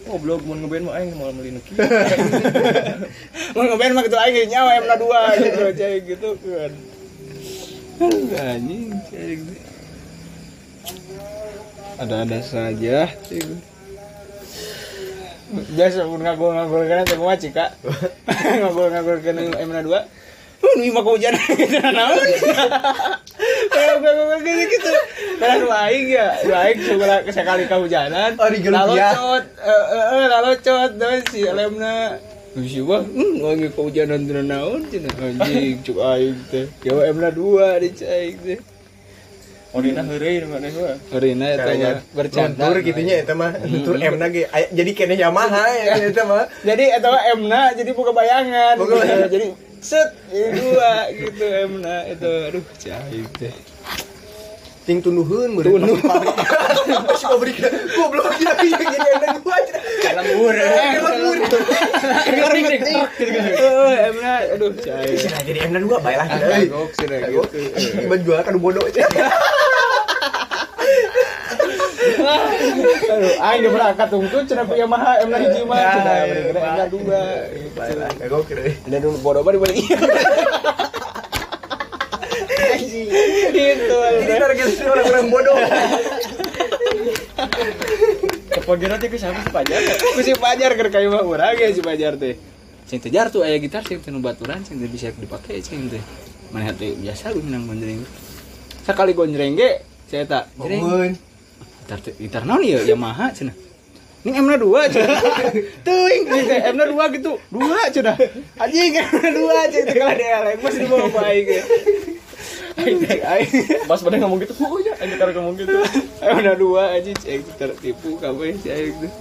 [0.03, 1.79] Goblok mun ngeband mah aing mau meuli nu kieu.
[3.56, 6.73] mau ngeband mah gitu aing nyawa M na dua gitu cai gitu kan
[8.01, 8.89] anjing
[12.01, 13.06] ada-ada saja
[15.53, 17.65] biasa pun ngagul-ngagul kena teh kumaha cika
[18.62, 20.10] ngagul-ngagul kena M na dua
[20.63, 22.17] nu imah hujan gitu naon.
[23.69, 24.93] Kayak gue gitu gitu.
[25.38, 28.32] Karena nu aing ya, nu aing segala sekali kehujanan.
[28.39, 29.12] Oh, di lalu ya?
[29.13, 32.17] cot, eh eh lalu cot dan si lemna
[32.53, 36.69] Wah, hmm, lagi kehujanan tuh naon cina anjing cuk aing teh.
[36.85, 38.61] Jawa M na dua di cai teh.
[39.73, 40.93] Orina heureuy mana gua.
[41.09, 42.61] Karena eta mah bercanda.
[42.69, 46.93] Luntur gitunya itu mah Luntur M lagi Ay- Jadi kene Yamaha ya itu mah Jadi
[46.93, 48.77] eta mah M na jadi buka bayangan.
[48.77, 49.01] Buka gitu.
[49.01, 49.29] bayangan.
[49.33, 49.47] Jadi
[49.81, 53.53] set dua gitu M na itu aduh cai teh.
[54.83, 55.79] Ting tunduhun meureun.
[55.79, 57.55] Masih pabrik.
[57.95, 59.75] Goblok ya jadi aja.
[63.63, 65.15] eh emna aduh cai.
[65.47, 66.27] Jadi emna dua bae lah.
[66.27, 66.91] kagok
[67.55, 67.63] sih
[68.19, 68.83] gitu kan bodoh.
[68.83, 69.07] aja.
[73.07, 76.15] aduh aing berangkat tunggu cenah punya maha emna hiji mah cenah
[76.51, 77.21] emna dua.
[77.71, 78.67] Bae lah kagok kira.
[78.91, 79.79] dan dulu bodoh banget dibalik
[82.79, 85.57] gitu Ini target orang-orang bodoh.
[88.53, 89.79] Kepagiran teh ke siapa sih pajar?
[90.13, 92.38] Ku si Pajar keur kayu mah urang ya si Pajar teh.
[92.88, 95.89] Cing teh jar tuh aya gitar cing teh nu baturan cing teh bisa dipake cing
[95.89, 96.03] teh.
[96.53, 98.05] Mana teh biasa lu menang gonjreng.
[98.86, 101.17] Sakali gonjreng ge saya tak jreng.
[101.83, 103.55] Gitar teh gitar naon ya Yamaha cenah.
[104.23, 105.19] Ini M-na dua cenah.
[105.83, 107.36] Teuing ini teh M-na dua gitu.
[107.51, 108.15] Dua cenah.
[108.55, 111.45] Anjing M-na dua cing teh kalau ada masih di bawah baik.
[113.88, 115.77] Pas pada ngomong gitu, oh ya, aja kalau ngomong gitu.
[116.21, 119.13] M-na dua anjing cing tertipu kabeh si aing teh.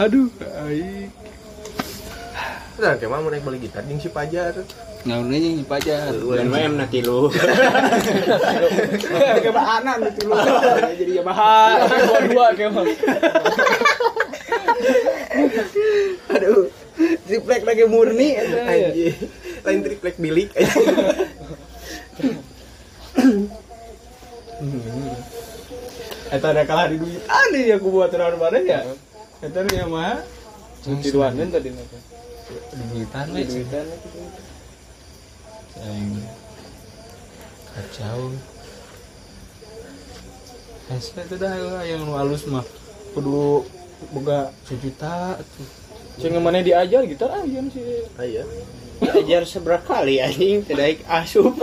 [0.00, 0.28] Aduh,
[0.68, 1.08] aing.
[2.80, 4.56] Nah, kayak mau naik beli gitar jeung si Pajar.
[5.00, 6.12] Ngaurnya yang pacar.
[6.12, 7.32] Dan mah emna tilu.
[9.00, 10.44] Kayak anak gitu loh.
[10.92, 11.88] Jadi Yamaha.
[11.88, 12.84] Dua-dua kayak mah.
[16.36, 16.68] Aduh.
[17.00, 18.36] Triplek lagi murni.
[19.64, 20.52] Lain triplek bilik.
[26.30, 27.22] Eta ada kalah di duit.
[27.26, 28.80] Aneh ya aku buat terlalu mana ya.
[29.42, 30.22] Eta nu Yamaha.
[30.80, 31.98] Tiduanan tadi nanti.
[32.94, 33.42] Duitan we.
[33.46, 33.86] Duitan
[35.80, 36.22] Aing.
[37.74, 38.30] Kacau.
[40.90, 41.54] Hese itu dah
[41.86, 42.66] yang nu halus mah.
[43.10, 43.66] Kudu
[44.14, 45.68] boga sejuta tuh.
[46.20, 48.06] Cing mana diajar gitar ah ieu sih.
[48.18, 48.46] Aya.
[49.00, 51.56] Ajar seberapa kali anjing tidak asup.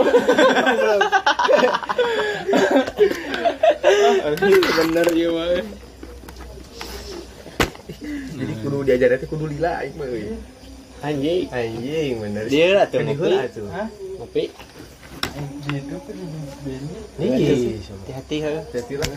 [4.26, 5.62] Anjing bener ieu mah.
[8.38, 10.34] Jadi kudu diajar teh kudu lila aing mah euy.
[11.02, 11.46] Anjing.
[11.50, 12.44] Anjing bener.
[12.50, 13.22] Dia atuh Kan ngopi.
[13.22, 13.66] heula atuh.
[14.18, 14.44] Ngopi.
[17.22, 17.78] Nih.
[17.78, 18.52] Hati-hati ha.
[18.66, 19.08] Hati lah.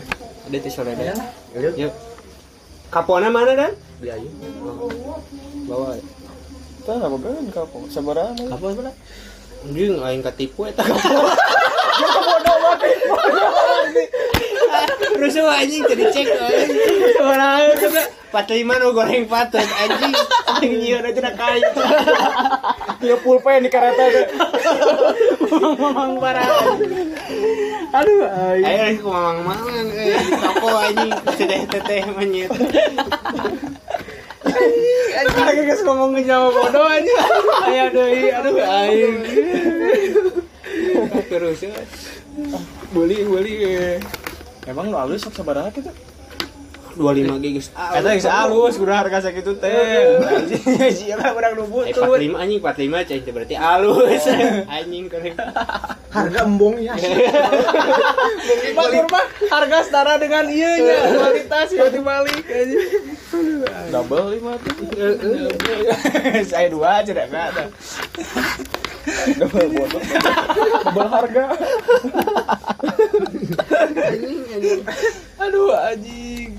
[0.46, 1.18] Ada teh sore dah.
[1.58, 1.92] Yuk.
[2.92, 3.72] Kapona mana dan?
[3.98, 4.28] Beli aja.
[5.66, 5.96] Bawa.
[6.82, 7.86] Tah apa kan kapok?
[7.86, 8.58] Sabaraha mah.
[8.58, 8.90] Kapon mana?
[9.62, 10.82] Anjing aing katipu eta.
[15.14, 18.02] Rusuh anjing jadi cek kata
[18.34, 20.10] 45 nu goreng patut anjing.
[20.50, 21.70] Anjing nyieun aja na kayu.
[23.06, 24.26] Ieu pulpen di kareta teh.
[25.78, 26.50] Mamang parah.
[27.94, 28.26] Aduh.
[28.58, 32.50] Ayo ku mamang-mamang di toko anjing sedeh teteh manyet.
[34.42, 37.16] Anjing lagi geus ngomong nyawa bodoh aja.
[37.68, 39.14] Aya deui, aduh aing.
[41.30, 41.74] Terus ya.
[42.90, 43.54] Beli, beli.
[44.66, 45.90] Emang lu alus sok sabaraha kita?
[46.92, 47.72] 25 gigs.
[47.72, 49.72] Eta geus alus kudu harga sakitu teh.
[50.20, 50.60] Anjing
[50.92, 52.20] sia urang nu Eh butut.
[52.20, 54.22] 45 anjing 45 cai itu berarti alus.
[54.76, 55.34] Anjing korek.
[56.12, 56.92] Harga embong ya.
[58.76, 63.16] Batur mah harga setara dengan ieu nya, kualitas ya dibalik anjing.
[63.88, 64.76] Double lima tuh.
[66.52, 67.64] Saya dua aja dah enggak ada.
[69.40, 70.02] Double bodoh.
[70.84, 71.44] Double harga.
[75.40, 76.52] Aduh anjing.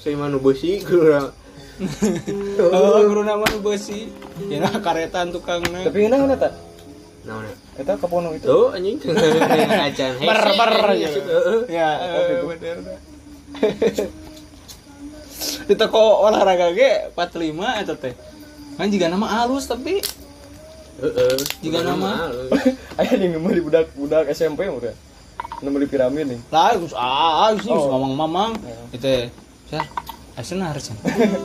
[0.00, 1.30] Saya manu besi kurang.
[2.58, 4.10] Oh, guru nama besi.
[4.50, 5.86] Ya nah karetan tukangna.
[5.86, 6.52] Tapi enak mana tak?
[7.24, 7.46] Nah.
[7.78, 8.44] Eta kapono itu.
[8.44, 10.40] Tuh anjing ber
[10.92, 11.30] Hese, gitu.
[11.30, 11.60] heeh.
[11.70, 12.76] Ya, eh, bener.
[15.40, 18.14] Di toko olahraga ge 45 eta teh.
[18.76, 20.00] Kan juga nama alus tapi
[21.00, 21.36] Heeh.
[21.64, 22.28] Jika nama.
[23.00, 24.92] Aya yang nemu di budak-budak SMP udah.
[25.60, 26.40] Nemu di piramid nih.
[26.52, 27.88] lah gus ah sih Oh.
[27.92, 28.50] ngomong mamang
[28.92, 29.28] itu
[29.72, 29.80] ya
[30.36, 30.92] Hasenar sih.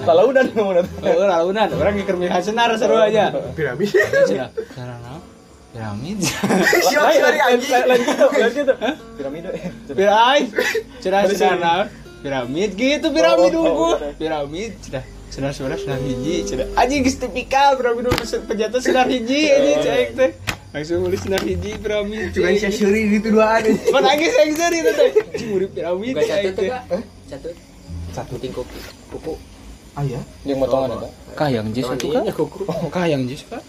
[0.03, 0.83] Kalau udah nemu udah.
[1.03, 3.31] Oh, launan orang keur milih Hasenar seru aja.
[3.55, 3.91] Piramid.
[4.75, 5.19] Naon?
[5.75, 6.17] Piramid.
[6.23, 7.71] Siapa dari anjing?
[7.71, 8.73] Lain gitu, lain gitu.
[9.19, 9.49] Piramida.
[9.91, 10.47] Piramid.
[10.99, 11.23] Cenah
[11.59, 11.87] naon?
[12.25, 13.93] Piramid gitu piramid Oh, oh, unggul.
[13.93, 14.13] oh, oh.
[14.17, 15.05] Piramid cenah.
[15.29, 16.65] Cenah suara cenah hiji cenah.
[16.73, 20.31] Anjing geus tipikal piramid unggul penjata cenah hiji anjing cek teh.
[20.73, 22.33] Langsung nulis cenah hiji piramid.
[22.33, 23.61] Cuma saya seri di tuduhan.
[23.93, 25.09] Pan lagi sengser itu teh.
[25.53, 26.17] Urip piramid.
[26.17, 26.65] Satu tuh.
[27.29, 27.49] Satu.
[28.09, 28.65] Satu tingkuk.
[29.13, 29.37] Kuku.
[29.95, 30.23] Ayah.
[30.43, 31.07] Yang motongan eta.
[31.35, 32.33] Kayang jis itu Iya, kan?
[32.33, 32.57] kuku.
[32.65, 33.61] Oh, kayang jis kan?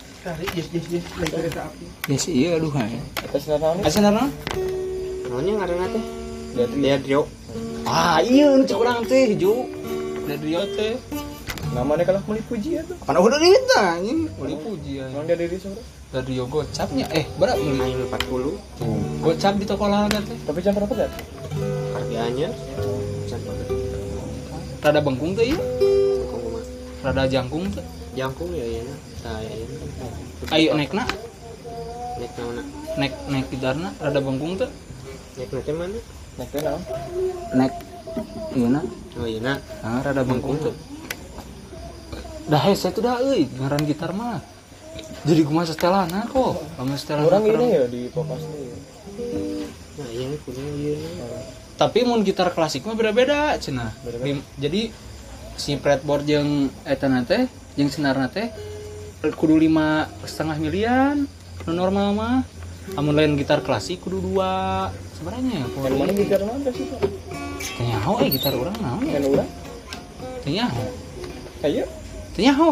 [0.56, 1.86] Yes yes yes naik kereta api.
[2.16, 2.98] Sih iya aduh hai.
[3.20, 3.78] Eta sinar naon?
[3.84, 4.30] Hasenar naon?
[5.28, 6.04] Namanya ngaranna teh.
[6.56, 7.22] Lihat Lihat Rio.
[7.86, 9.54] Ah iya nu cek urang teh hiju.
[10.26, 10.94] Da dia teh.
[11.66, 14.32] namanya kalau beli puji ya tuh Apa udah kita anjing?
[14.32, 15.04] Beli puji ya.
[15.12, 17.76] emang dia diri sebenarnya Dari yo gocapnya eh berapa beli?
[17.76, 20.38] main 40 Gocap di toko olahraga teh.
[20.42, 21.10] tapi jam berapa kan
[21.92, 22.48] harganya
[23.28, 23.52] sampai
[24.80, 26.64] Rada bengkung teh kok mah
[27.04, 27.84] Rada jangkung teh.
[28.14, 28.82] jangkung ya ya
[29.20, 29.76] saya ini
[30.48, 31.04] Ayo naikna,
[32.16, 32.62] naik mana
[32.96, 34.70] naik naik gitarna rada bengkung teh.
[35.36, 35.98] naik nanti mana
[36.36, 36.82] naik ke naon
[37.56, 37.74] Naik
[38.56, 38.80] iya na.
[39.20, 40.74] oh iya nak Ah, rada bengkung tuh.
[42.46, 44.40] Dah hese tuh dah euy, ngaran gitar mah.
[45.26, 46.62] Jadi kumaha setelana kok.
[46.78, 47.26] Lamun setelana.
[47.26, 48.68] orang ini ya di pokas nih
[49.96, 50.94] nah iya nih punya iya
[51.80, 53.92] Tapi mun gitar klasik mah beda-beda cenah.
[54.60, 54.92] Jadi
[55.56, 57.48] si fretboard jeung eta na teh
[57.80, 58.52] jeung senarna teh
[59.24, 61.24] kudu lima setengah milian
[61.64, 62.36] nu normal mah
[62.94, 64.86] amun lain gitar klasik kudu dua.
[65.18, 67.00] Sebenarnya yang mana gitar mana sih pak?
[67.74, 69.50] Tanya ho eh gitar orang naon ya yang orang?
[70.46, 70.84] Tanya ho.
[71.64, 71.88] Kayak
[72.36, 72.70] tanya ho.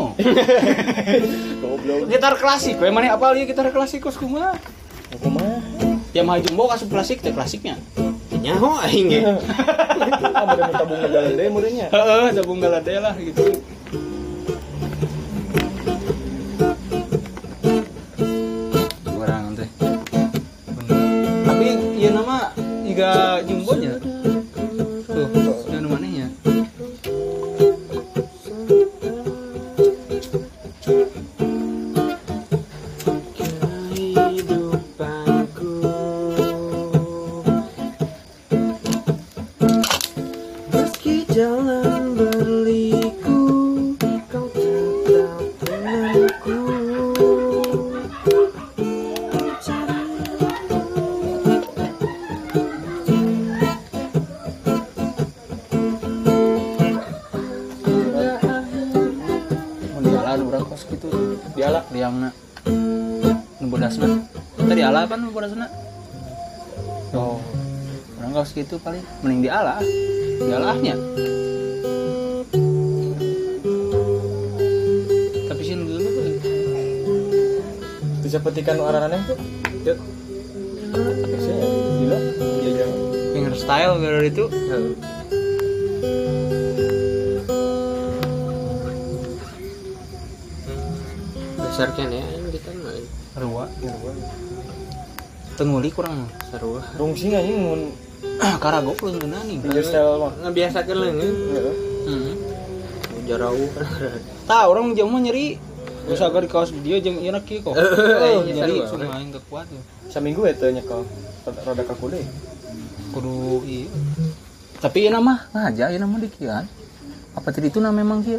[2.13, 4.55] Gitar klasik we mana apal ieu gitar klasik kos kumaha
[5.11, 5.59] aku mah.
[6.15, 7.81] Ya mah jumbo kasih klasik teh klasiknya.
[8.31, 9.09] Nyaho aing.
[9.11, 9.35] Ya
[10.35, 13.45] ah bener tabung jalan deh muridnya heeh tabung galade lah gitu
[22.99, 23.41] nama
[61.55, 62.31] dialah liangna
[63.63, 64.07] nu bodasna
[64.59, 65.67] tadi dialah kan nu bodasna
[67.15, 67.39] oh.
[68.25, 69.85] Orang kos gitu paling mending dialah
[70.41, 70.97] dialahnya.
[75.45, 76.25] Tapi sih dulu tuh
[78.25, 79.37] bisa petikan arahannya tuh
[79.85, 79.95] ya
[81.21, 81.67] biasanya
[82.01, 82.19] gila.
[82.65, 82.97] Dia jangan
[83.37, 84.45] finger style gara itu
[91.75, 93.03] besarkan ya aing kita main
[93.35, 93.67] Rua.
[95.59, 96.31] Tenguli kurang.
[96.55, 97.91] sarua rungsing aja mun
[98.63, 99.59] Karagok lu ngena nih.
[99.59, 101.75] fingerstyle mah leungit Heeh.
[102.07, 102.35] Hmm.
[103.27, 103.91] jarau kan
[104.47, 105.59] Tah orang jeung mah nyeri.
[106.07, 107.75] Geus agar di kaos dia jeung ieu kieu kok.
[108.23, 108.95] Eh, nyeri sarua.
[108.95, 109.83] cuma aing teu kuat tuh.
[110.15, 111.03] seminggu ya tuh nyekel
[111.43, 112.23] rada- rada kaku deh
[113.11, 113.91] Kudu ieu.
[114.79, 116.71] Tapi ieu mah ngaja ieu mah dikian.
[117.35, 118.39] Apa tadi itu memang kieu?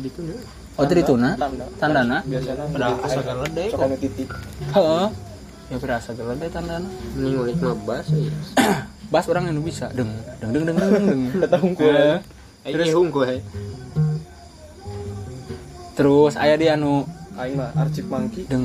[0.00, 1.36] gitu nih Oh tadi itu na?
[1.36, 1.64] Tanda.
[1.76, 2.18] Tandana?
[2.24, 3.88] biasanya Pada asa gelede kok.
[4.00, 4.28] titik
[4.72, 5.06] Heeh.
[5.68, 6.88] Ya pada asa gelede tandana.
[7.12, 8.32] mending ngulik mah bas ya
[9.12, 10.08] Bas orang yang bisa deng
[10.40, 10.96] deng deng deng deng
[11.36, 11.64] deng.
[11.84, 12.16] Heeh.
[12.64, 13.44] aing nyehung gue
[16.00, 17.04] Terus aya di anu
[17.36, 18.64] aing mah arsip monkey deng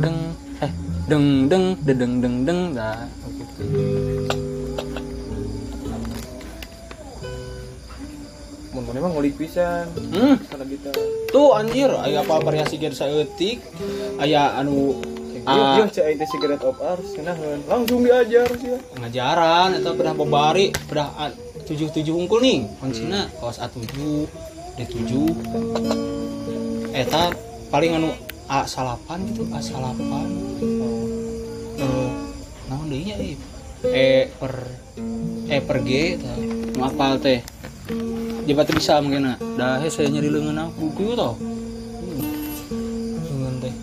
[0.00, 0.16] deng
[0.64, 0.72] eh
[1.12, 3.04] deng deng deng deng deng deng dah
[3.36, 4.39] gitu.
[8.90, 9.86] Mun emang ngulik pisan.
[10.10, 10.90] Hmm, kita
[11.30, 13.62] tuh anjir aya apa variasi gen saeutik
[14.18, 14.98] aya anu
[15.40, 17.64] Iya, ah, iya, cek itu cigarette of ours, kenahan.
[17.64, 18.78] Langsung diajar sih ya.
[19.00, 21.32] ngajaran atau pernah pembari pernah
[21.64, 24.28] tujuh tujuh unggul nih kuncinya kaos A tujuh
[24.76, 25.32] D tujuh.
[26.92, 27.32] Eta
[27.72, 28.12] paling anu
[28.52, 30.28] A salapan gitu A salapan.
[31.80, 32.10] Eh
[32.68, 33.40] naon deui nya ieu?
[33.80, 34.54] E per
[35.48, 36.20] E per G
[37.24, 37.40] teh
[38.48, 41.34] jabat bisa mungkin dah he saya nyari leungeun aku kieu tah
[43.30, 43.60] Hmm.
[43.60, 43.74] teh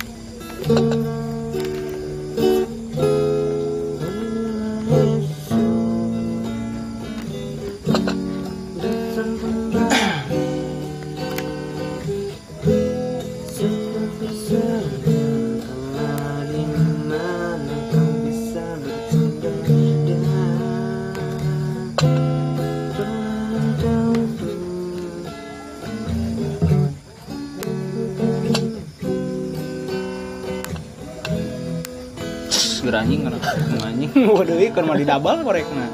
[34.97, 35.87] mah didabal korek na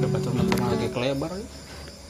[0.00, 1.46] dapat teman lagi kelebar ya.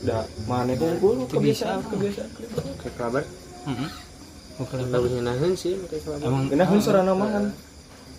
[0.04, 1.80] Udah mana kumpul Kebiasaan.
[1.82, 2.72] kebiasaan kebiasaan.
[2.76, 3.22] kayak kabar
[3.64, 3.90] Heeh.
[4.54, 4.92] Oh, kelebar.
[4.94, 6.42] bagusnya nahan sih kayak kabar Emang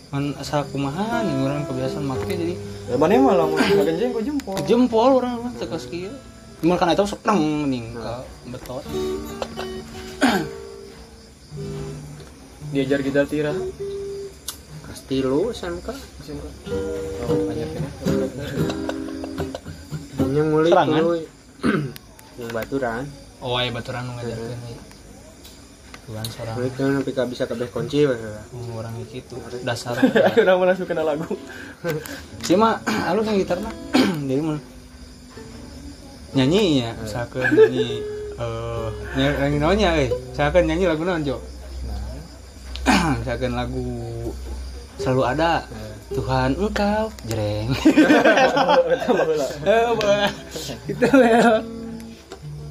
[0.06, 2.56] kan asa kumaha nih orang kebiasaan make jadi
[2.86, 4.56] Ya mana malah mau ku jempol.
[4.66, 6.14] jempol orang mah teu geus kieu
[6.66, 8.82] cuman kan eta seneng ning ka betot
[12.74, 13.54] Diajar gitar tira.
[14.84, 15.94] pasti lu SMK
[17.30, 17.90] Oh, banyak ini.
[20.34, 21.00] yang mulai Serangan?
[21.06, 21.22] tuh.
[22.42, 23.04] Yang baturan.
[23.40, 24.82] Oh aya baturan nu ngajarkeun ieu
[26.10, 26.56] Tuhan seorang.
[26.58, 28.42] Mulai kan tapi gak bisa kabeh kunci baheula
[28.74, 29.38] orang gitu.
[29.62, 29.96] Dasar.
[30.36, 31.30] Udah mau langsung kena lagu.
[32.58, 32.82] mah
[33.14, 33.72] alus yang gitar mah
[34.26, 34.60] jadi mah
[36.36, 38.04] nyanyi ya misalkan nyanyi
[38.36, 41.38] eh nyanyi naonnya eh misalkan nyanyi lagu naon jo
[43.24, 43.88] misalkan lagu
[45.00, 45.66] selalu ada
[46.14, 47.70] Tuhan engkau jreng.
[49.66, 49.82] Eh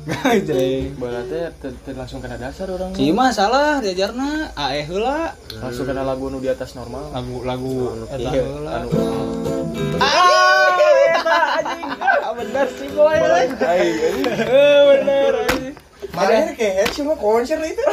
[0.05, 0.95] ya jreng.
[1.01, 1.49] Bola teh
[1.97, 2.93] langsung kena dasar orang.
[2.93, 4.53] si mah salah diajarna.
[4.55, 5.33] Aeh heula.
[5.59, 7.11] Langsung kena lagu nu di atas normal.
[7.11, 7.75] lagu lagu
[8.13, 8.31] eta
[10.05, 10.34] Iya,
[11.35, 11.89] anu.
[12.35, 13.47] bener sih boy Ai,
[14.91, 15.35] bener
[16.15, 17.81] Mana kayak cuma konser itu.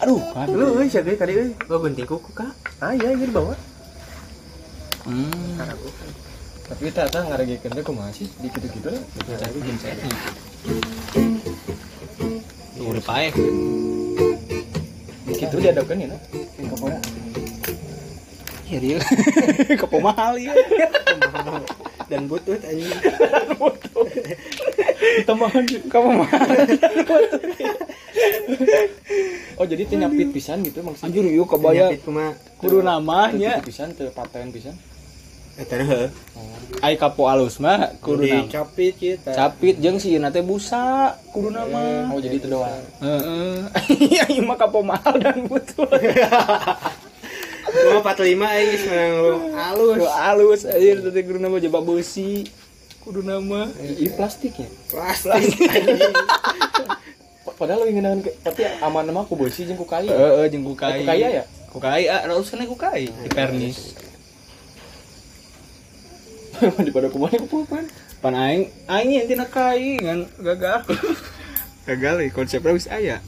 [0.00, 2.48] aduh kan lu euy siapa kali euy gua gunting kuku kak
[2.80, 3.52] Ah iya ini bawa.
[5.04, 5.60] hmm
[6.72, 8.30] Tapi tata ngaregekeun teh kumaha sih?
[8.40, 9.02] Di kitu-kitu lah.
[12.80, 13.28] udah paeh
[15.28, 16.16] Di kitu diadakeun ya.
[16.32, 16.96] Di kapora.
[18.70, 18.98] Ya dia.
[19.80, 20.54] Kepo mahal ya?
[22.06, 22.90] Dan butut anjing.
[25.26, 26.48] Tambahan kamu mahal
[29.60, 31.12] Oh, jadi teh nyapit pisan gitu maksudnya.
[31.12, 34.72] anjir yuk kumaha kudu namanya pisan teu paten pisan.
[35.60, 36.08] eta heuh
[36.80, 38.48] ai kapo alus mah kudu nama.
[38.48, 39.36] capit kita.
[39.36, 42.08] Capit jeung si ieu teh busa kudu nama.
[42.08, 42.80] Oh, jadi itu doang.
[43.04, 43.68] heeh.
[44.32, 45.84] Iya mah kapo mahal dan butuh
[47.70, 49.34] gua 45 aing geus menang lu.
[49.54, 52.44] Alus alus anjir teh kudu nama jebak besi.
[53.00, 53.70] Kudu nama.
[53.80, 54.68] Ini plastik ya.
[54.90, 55.50] plastik
[57.60, 60.08] Padahal lu ingin tapi aman mah ku beusi jeung ku kayu.
[60.08, 61.44] heeh jeung ku kai Eh, ku kaya ya?
[61.68, 63.92] ku kai ah harus kena ku kai di pernis.
[66.56, 67.84] Daripada kumaha ku pan.
[68.24, 70.24] pan aing aing yang tina kai kan.
[70.46, 70.88] Gagal
[71.84, 73.20] gagal nih konsepnya wis aya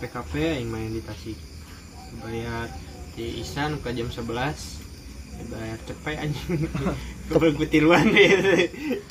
[0.00, 1.36] KPKP yang main di Tasik.
[2.24, 2.72] Bayar
[3.12, 4.80] di Isan ke jam 11
[5.52, 6.64] bayar cepet anjing.
[7.28, 8.08] Kebel kutiluan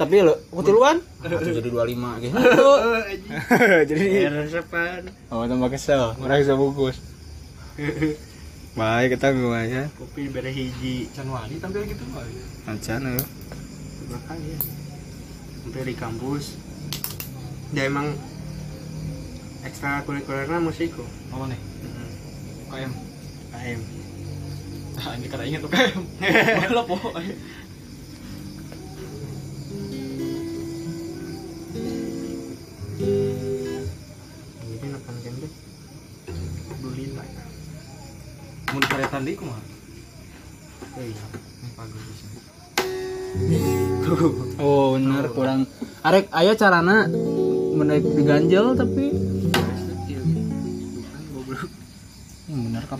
[0.01, 2.37] tapi lo kutiluan jadi 25 gitu?
[3.89, 5.01] Jadi bayar resepan.
[5.29, 6.17] Oh tambah kesel.
[6.17, 6.97] Merasa bungkus.
[8.73, 9.93] Baik kita gua ya.
[9.93, 11.05] Kopi bere hiji.
[11.13, 12.25] Januari tampil gitu mah.
[12.65, 13.25] acan lo
[14.09, 14.59] makanya ya.
[15.61, 16.57] sampai di kampus.
[17.77, 18.17] Dia emang
[19.61, 21.59] ekstra kurikulernya musik kok Oh nih.
[22.69, 22.91] KM.
[23.51, 23.81] AM
[24.99, 26.01] Ah, ini kada ingat tuh KM.
[26.61, 26.95] Malah po.
[34.61, 35.53] jadi nakan gendek
[36.79, 37.43] beli lah ya
[38.69, 39.61] Mun karetan di kumaha?
[40.89, 41.25] oh iya
[43.29, 43.57] Ini
[44.01, 44.25] bisa.
[44.57, 45.69] oh bener kurang
[46.01, 47.05] arek aya carana
[47.71, 49.13] menaik diganjel tapi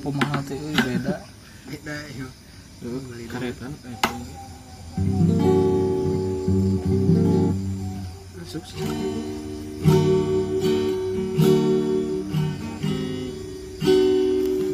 [0.09, 1.15] Mahal teh euy, beda
[1.69, 2.31] beda yuk
[3.29, 3.99] Karetan kayak
[8.39, 8.81] masuk sih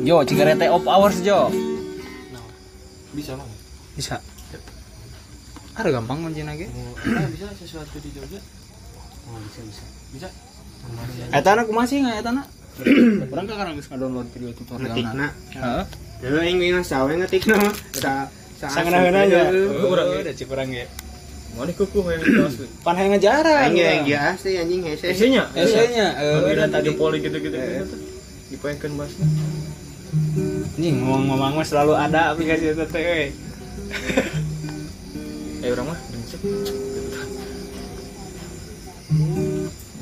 [0.05, 1.49] Jo, cigarette off hours Jo.
[2.29, 2.45] Nah,
[3.17, 3.49] bisa mah.
[3.97, 4.21] Bisa.
[5.73, 6.69] Ada gampang kuncinya ge.
[6.69, 8.37] Oh, ah, bisa sesuatu di Jogja.
[9.25, 9.83] oh bisa bisa
[10.13, 10.29] Bisa.
[11.33, 12.47] Eta anak masih nggak eta anak?
[13.31, 14.91] Orang kan geus ngadownload video tutorial.
[14.91, 15.83] ngetikna Heeh.
[16.19, 17.55] Dulu yang ingin sawe ngetikna
[17.95, 18.27] sa
[18.59, 19.47] sa aja.
[19.47, 19.87] Heeh.
[19.87, 20.83] Urang ge, cik urang ge.
[21.55, 22.19] Mana kuku yang.
[22.83, 23.71] Pan hayang ngajarang.
[23.71, 25.07] Aing yang dia asli anjing hese.
[25.15, 27.95] Esenya, Eh, eh tadi poli gitu-gitu gitu.
[28.51, 29.23] Dipaenkeun bahasna.
[30.75, 33.31] Nih ngomong-ngomong mah selalu ada aplikasi itu teh.
[35.63, 36.39] Eh orang mah brengsek.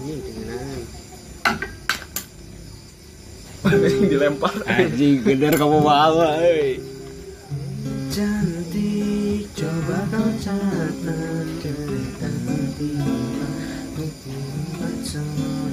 [0.02, 0.82] Anjing tenang.
[3.74, 4.54] Yang dilempar.
[4.70, 6.38] Anjing geder kamu bawa.
[8.14, 10.94] Cantik, coba kau catat
[13.94, 15.73] tiba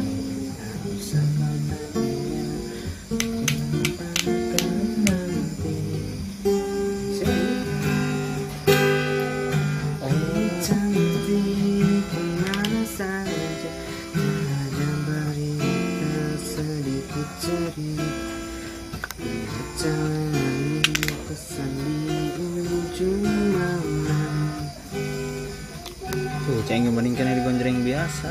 [26.71, 28.31] ceng ngebandingkan di gonjreng biasa.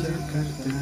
[0.00, 0.72] Jakarta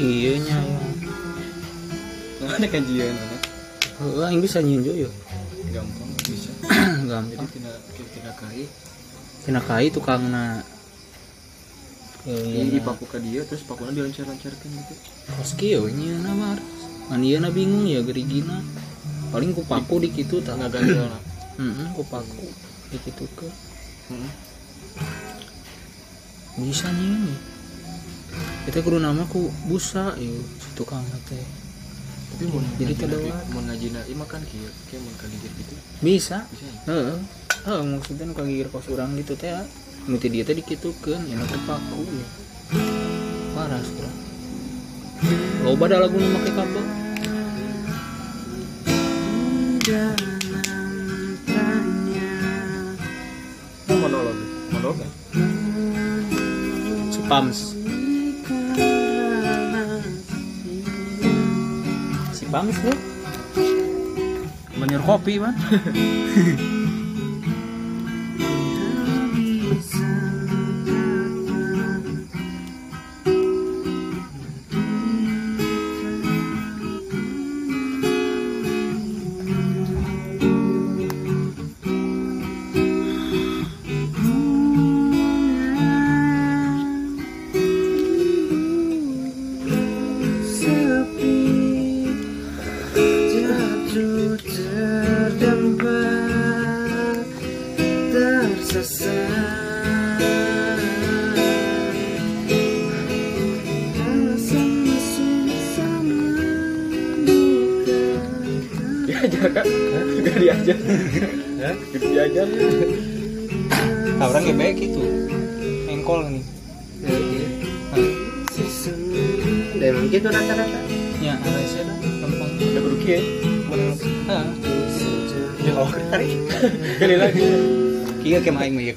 [0.00, 0.80] iya nya ya
[2.40, 3.12] mana kajian
[4.00, 5.12] Heeh, yang bisa nyinjo yo
[5.76, 6.48] gampang bisa.
[7.04, 7.36] Gampang.
[7.36, 7.76] Jadi tidak
[8.16, 8.64] tidak kai
[9.44, 10.64] tina kai tukangna
[12.26, 14.94] Jadi eh dipaku ke dia terus pakunya dilancar-lancarkan gitu.
[15.36, 16.58] Kos kieu nya na mar.
[17.08, 18.60] Man ieu na bingung ya gerigina.
[19.32, 20.58] Paling ku paku di kitu tah.
[20.58, 21.08] Nggak ganjel
[21.60, 22.48] heeh ku paku
[22.90, 23.48] di kitu ke.
[24.10, 24.32] Hmm.
[26.58, 27.30] bisa nih
[28.66, 31.46] kita kudu nama ku busa yuk si tukang teh
[32.34, 33.16] tapi mau Jadi kada
[33.54, 35.74] mau ngaji nabi makan kieu kayak mau kaligir gitu.
[35.98, 36.46] Bisa?
[36.46, 36.74] Bisa ya?
[36.90, 37.16] Heeh.
[37.66, 39.50] Heeh maksudnya nu kagigir kos urang gitu teh
[40.08, 42.26] nu ti dieu teh dikitukeun ya ku paku ya.
[43.52, 44.16] Paras kurang
[45.64, 46.84] loba da lagu make kabel.
[53.84, 54.36] Mau monolog
[54.72, 55.10] monolog kan
[57.12, 57.58] si pams.
[62.32, 62.96] Si pams tuh
[64.80, 65.52] menir kopi man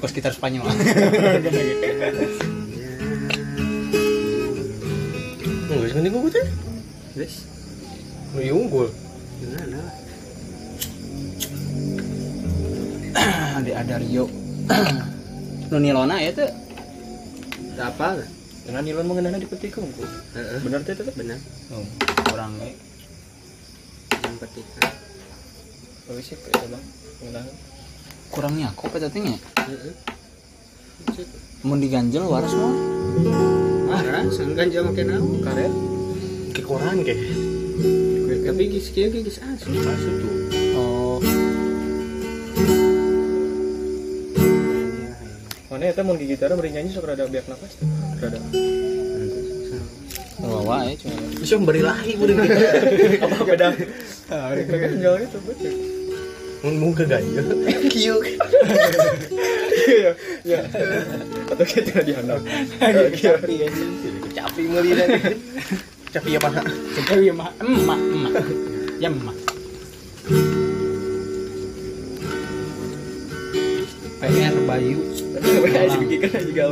[0.04, 0.68] ya kos sekitar Spanyol.
[5.64, 6.46] Enggak sih gue tuh.
[7.16, 7.34] Wes,
[8.36, 8.92] Lu unggul.
[9.40, 9.80] gimana
[13.64, 14.28] ada ada Rio.
[15.72, 16.52] Nu nilona ya tuh.
[17.74, 18.20] tak apa
[18.68, 20.06] dengan nilon mengenai di peti kungku
[20.38, 21.34] Heeh, benar tuh tetap benar
[21.74, 21.82] Oh,
[22.30, 22.70] orang eh.
[24.22, 24.94] yang petikan
[26.06, 26.84] bagus sih kayak bang
[27.18, 27.50] mengenai
[28.34, 29.38] kurangnya kok petatnya.
[29.38, 29.94] Heeh.
[31.62, 32.50] Mun diganjel waras
[33.86, 35.72] marah sangkan jangan makin naon karet.
[36.64, 37.20] Koran kayak.
[38.48, 40.32] tapi gis kia gis asli Masuk tuh.
[40.80, 41.20] Oh,
[45.68, 47.76] mana ya mau gigi gitar beri nyanyi sok rada biak nafas
[48.16, 48.40] rada.
[50.40, 51.20] Bawa ya cuma.
[51.36, 52.12] Bisa memberi lahi
[53.28, 53.68] apa beda
[54.72, 56.03] ganjal gitu betul
[56.64, 57.04] Mau ke.
[57.92, 58.16] Kieu.
[59.84, 60.16] iya
[60.48, 60.58] iya
[61.52, 63.68] atau kita Tapi ya.
[64.32, 65.12] Capi meuli dan.
[66.08, 66.64] Capi ya mana?
[66.64, 68.32] Tapi ya mah emak emak.
[68.96, 69.36] Ya emak.
[74.24, 74.98] PR Bayu.
[76.56, 76.64] ya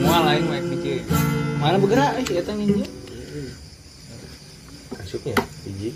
[0.00, 1.04] Mual lain main DJ.
[1.60, 2.88] Mana bergerak eh eta nginjil.
[4.96, 5.36] Masuknya
[5.68, 5.92] biji.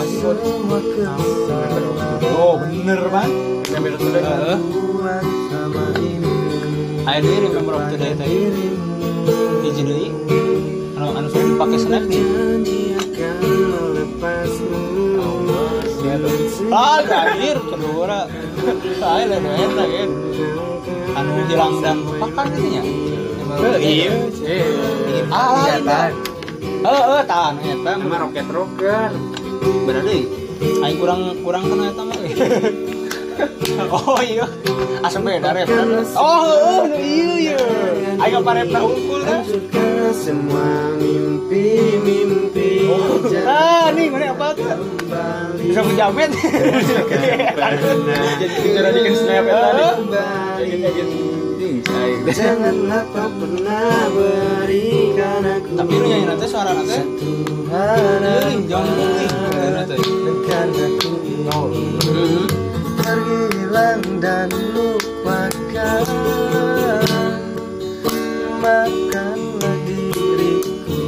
[0.00, 0.84] Sih buat
[2.32, 3.30] oh bener bang
[3.68, 4.22] yang beda sudah.
[4.24, 4.58] Heeh.
[4.96, 6.32] buat sama ini
[7.04, 8.48] Ayo deh remember of today tadi.
[9.60, 10.08] Hiji deui
[10.96, 12.24] anu anu sudah dipake snap nih.
[16.70, 18.28] Ah terakhir kedua.
[19.00, 20.10] Saya lah eta kan
[21.16, 22.82] anu hilang dan pakan gitu nya
[23.80, 24.12] Iya.
[25.28, 26.00] ah eta
[26.80, 29.10] eh eh tahan eta Sama roket rocker
[29.60, 30.24] bener deui
[30.84, 32.18] aing kurang kurang kena eta mah
[33.80, 34.44] Oh iya,
[35.00, 35.64] asam beda rep.
[36.12, 37.60] Oh, oh, iya iya.
[38.20, 39.40] Ayo apa rep unggul kan?
[40.12, 42.84] Semua mimpi-mimpi
[43.48, 44.76] Ah, nih mana apa tuh?
[45.56, 46.30] Bisa menjamin.
[48.44, 51.39] Jadi cara bikin snap ya tadi.
[52.30, 56.98] Janganlah kau pernah berikan aku Tapi lu nyanyi nanti suara nanti.
[57.18, 59.72] Tuhan Iya, jangan ngomongin.
[59.74, 59.96] Nanti.
[59.98, 61.10] Dekat aku
[63.00, 66.06] Terhilang dan lupakan
[68.60, 71.00] Maafkanlah diriku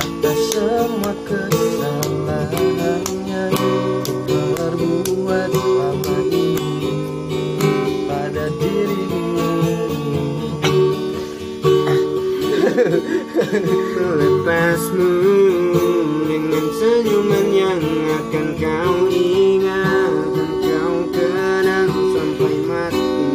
[0.00, 1.61] Atas semua kesalahan
[13.52, 15.12] melepasmu
[16.24, 23.28] dengan senyuman yang akan kau ingat dan kau kenang sampai mati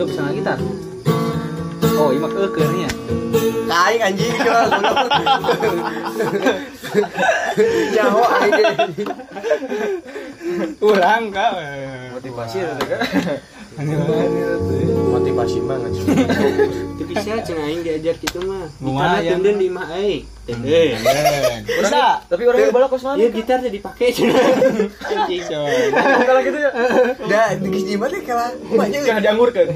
[0.00, 0.93] Coba bisa nggak gitar?
[1.94, 2.88] Oh, iya mah kekernya.
[3.64, 4.32] Kain anjing
[7.94, 8.76] Nyawa aing.
[10.78, 11.50] Kurang kak.
[12.14, 13.00] Motivasi ya kan.
[15.10, 15.92] Motivasi banget.
[16.94, 20.94] itu bisa ceng aing diajar gitu mah gitarnya tenden di mah aing tenden
[21.66, 22.22] Bisa.
[22.30, 23.18] Tapi orangnya balak kos mana?
[23.18, 24.38] iya gitar jadi pakai cenah
[25.10, 25.42] Anjing.
[26.22, 26.70] Kalau gitu ya.
[27.26, 28.52] Dah, geus di mana kalah.
[28.62, 29.66] Banyak Jangan dianggur kan.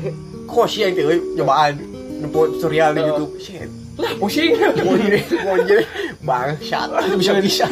[0.48, 1.76] kos yang teh euy, cobaan.
[2.19, 3.33] Nempo tutorial di YouTube.
[3.39, 3.71] Shit.
[3.99, 4.55] Lah pusing.
[4.87, 5.79] Monjir, monjir.
[6.23, 6.89] Bangsat.
[7.19, 7.66] Bisa bisa.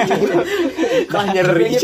[1.10, 1.74] Kalah nyeri.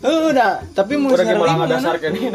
[0.00, 0.62] Eh, udah.
[0.70, 1.98] Tapi mau ngadasar mana?
[1.98, 2.28] kan ini.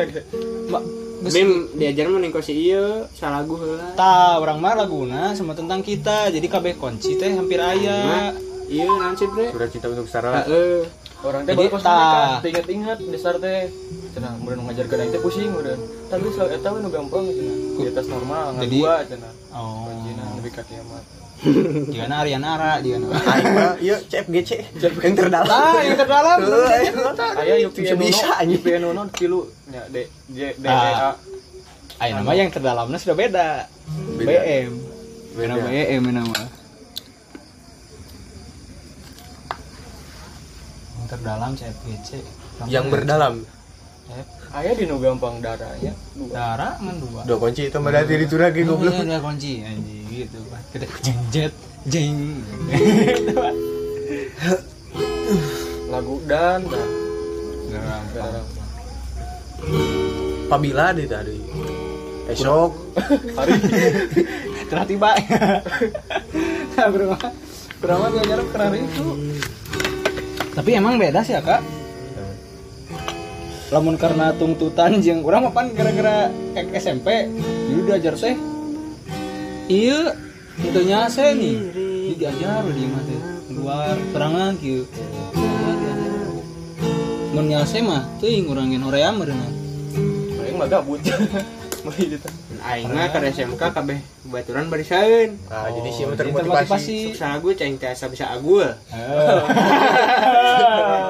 [1.26, 6.30] Bim diajar mah nengko si iya salagu heula Ta, orang mah laguna sama tentang kita.
[6.30, 8.30] Jadi kabeh kunci teh hampir aya.
[8.70, 10.46] iya nancip bre Sudah cinta untuk Sarah.
[10.46, 12.44] heeh Orang teh mana kan.
[12.44, 13.72] Ingat-ingat dasar teh.
[14.12, 15.76] Cenah, kemudian ngajarkeun aing teh pusing udah.
[16.08, 17.56] Tapi selalu eta nu gampang cenah.
[17.76, 19.34] Di atas normal Jadi- ngadua cenah.
[19.52, 19.88] Oh.
[20.04, 21.04] Cenah lebih ka kiamat.
[21.94, 22.72] Jangan Ariana Ara,
[23.52, 24.52] mah ieu CFGC.
[24.80, 25.52] Yang terdalam.
[25.52, 26.38] Ah, yang terdalam.
[26.42, 26.96] Heuh, aing
[27.38, 28.40] Aya Yupi Bisa.
[28.42, 31.12] Yupi Enono kilu nya D J D E Ah.
[32.00, 32.04] A.
[32.08, 33.68] Ayo nama yang terdalamnya sudah beda.
[34.20, 34.72] BM.
[35.36, 35.54] Beda.
[35.60, 36.40] BM nama.
[41.08, 42.22] Terdalam CFGC.
[42.70, 43.34] Yang berdalam.
[44.54, 46.32] Aya di nu gampang darahnya dua.
[46.32, 47.22] Darah kan dua.
[47.26, 48.94] Dua kunci itu mah dari itu lagi goblok.
[48.94, 50.06] Iya, ada kunci anjir.
[50.06, 50.62] gitu Pak.
[50.72, 51.54] kita jeng jet
[51.92, 52.16] jeng
[55.92, 56.64] lagu dan
[60.48, 61.38] Pabila deh tadi.
[62.26, 62.72] Esok
[63.38, 63.54] hari
[64.66, 65.14] telah tiba
[66.74, 67.18] nah berapa
[67.78, 69.08] berapa diajar keren itu
[70.56, 71.60] tapi emang beda sih ya kak.
[73.76, 76.32] Lamun karena tuntutan jeung urang mah pan gara-gara
[76.72, 77.28] SMP
[77.68, 78.36] jadi diajar teh.
[79.68, 80.16] Iya
[80.64, 81.56] tentunya saya nih.
[82.16, 83.22] Diajar di mah teh.
[83.52, 84.88] Luar terangan diajar.
[87.36, 89.52] mun nya saya mah teuing ngurangin hoream meureunna
[90.40, 91.04] paling mah gabut.
[91.04, 91.20] gitu
[92.72, 97.14] aing mah ke SMK kabeh baturan barisan Nah, jadi sih termotivasi.
[97.14, 98.66] Suksa gue ceng teh asa bisa agul.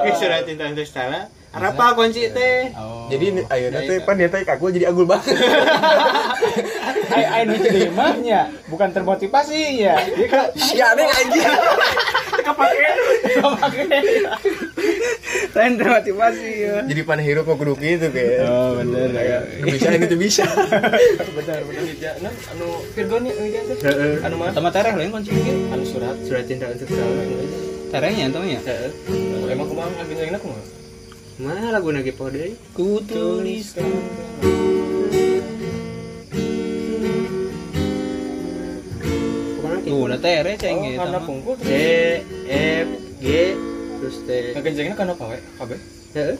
[0.05, 1.31] Geus surat cinta untuk stala.
[1.55, 2.75] Arapa kunci teh.
[2.75, 3.07] Oh.
[3.07, 5.31] Jadi ayo nanti pan dia tanya aku jadi agul banget.
[7.15, 9.95] Ai ai nu jadi emahnya bukan termotivasi ya.
[10.03, 11.47] Dia kan Si aneh anjing.
[12.43, 12.87] kepake.
[13.39, 13.87] Kepake.
[15.55, 16.75] Lain termotivasi ya.
[16.83, 18.43] Jadi pan hero kok kudu gitu kayak.
[18.43, 19.39] Oh, bener ya.
[19.63, 20.43] Bisa ini tuh bisa.
[21.35, 24.35] benar benar ya nah anu Virgo nih anu Heeh.
[24.35, 25.31] mah Sama tereh lain kunci
[25.71, 27.23] anu surat Surat cinta untuk stala.
[27.91, 28.59] Terehnya entah ya.
[28.59, 28.91] Heeh.
[29.51, 30.63] emang kemang lagi nyanyi aku mah
[31.35, 32.55] Mana lagu nage pode?
[32.75, 33.75] Ku tulis
[39.55, 40.97] Pokoknya Tuh, udah tereh ceng oh gitu.
[40.97, 41.69] karena pungkul D
[42.49, 42.87] F
[43.21, 43.25] G
[44.05, 44.53] terus T.
[44.53, 45.79] ngegenjengnya karena apa we kabeh
[46.15, 46.37] Heeh.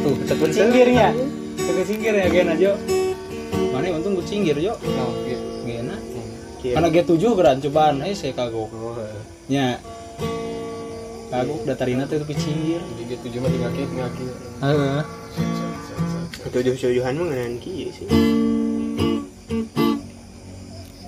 [0.00, 1.12] Tuh, tekun singgirnya.
[1.52, 2.72] Tekun singgir ya gen aja.
[3.76, 4.72] Mana untung ku singgir yo.
[4.72, 6.00] oh gitu Gena.
[6.64, 6.72] Kieu.
[6.72, 8.72] Karena G7 geran cobaan eh saya kagok.
[8.72, 8.96] Oh.
[9.52, 9.76] Nya.
[11.28, 12.80] Kagok datarina teh tapi singgir.
[13.04, 14.24] gitu cuma di ngaki ngaki
[14.64, 15.00] Heeh.
[16.48, 18.08] Ketujuh-tujuhan mah ngeunaan kieu sih.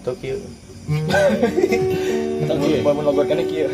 [0.04, 0.36] Tokyo.
[2.42, 3.70] Tapi bangun logotkannya kia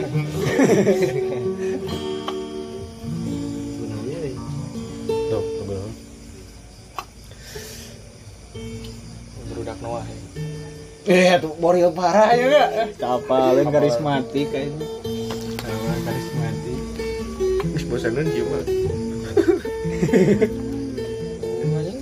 [5.29, 5.45] Tuh,
[9.53, 10.17] berudak Noah ya
[11.09, 12.69] Eh, tuh boril parah ya enggak?
[13.01, 14.85] Kapalin karismatik kayaknya.
[15.57, 16.81] Kapal karismatik.
[17.73, 18.61] Wis bosanan sih mah.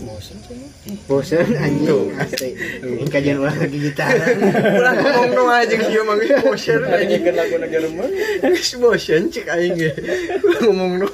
[0.06, 0.38] bosan
[1.06, 2.18] Bosan anjing.
[2.18, 2.50] Asli.
[2.82, 4.38] Ini kajian olahraga gitaran.
[4.74, 7.22] Ulah ngomong no aja mah geus bosan anjing.
[7.22, 8.10] nyikan lagu negara mah
[8.82, 9.90] bosan cek aing ge.
[10.42, 11.08] Ulah ngomong no.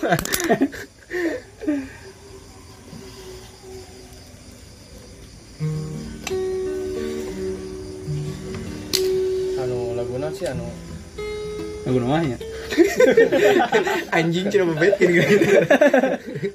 [14.17, 15.47] Anjing cina bebet kan gitu.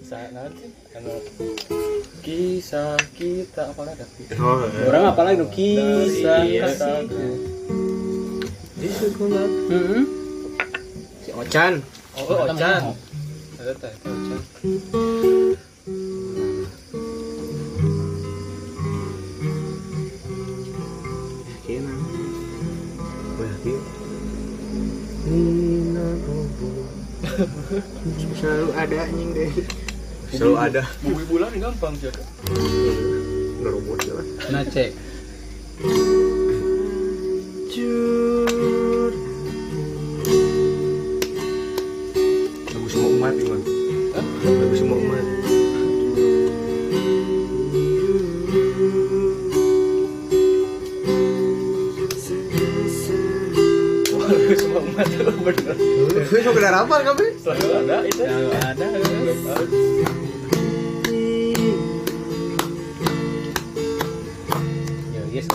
[0.06, 1.14] saat anu
[2.22, 4.06] kisah kita apa ada
[4.38, 4.84] Oh, heeh.
[4.89, 7.08] Orang apa lagi kisah Iya, kasih.
[8.78, 9.48] Di sekolah.
[11.24, 11.74] Si Ocan.
[12.18, 12.82] oh Ocan
[13.58, 15.45] ada teh Ocan
[28.38, 29.51] Selalu ada anjing deh.
[30.33, 30.81] Selalu ada.
[31.05, 32.23] bumi bulan gampang sih ada
[33.61, 34.15] Ngerobot ya.
[34.49, 34.91] Nah, cek.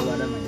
[0.02, 0.40] Selalu ada mah.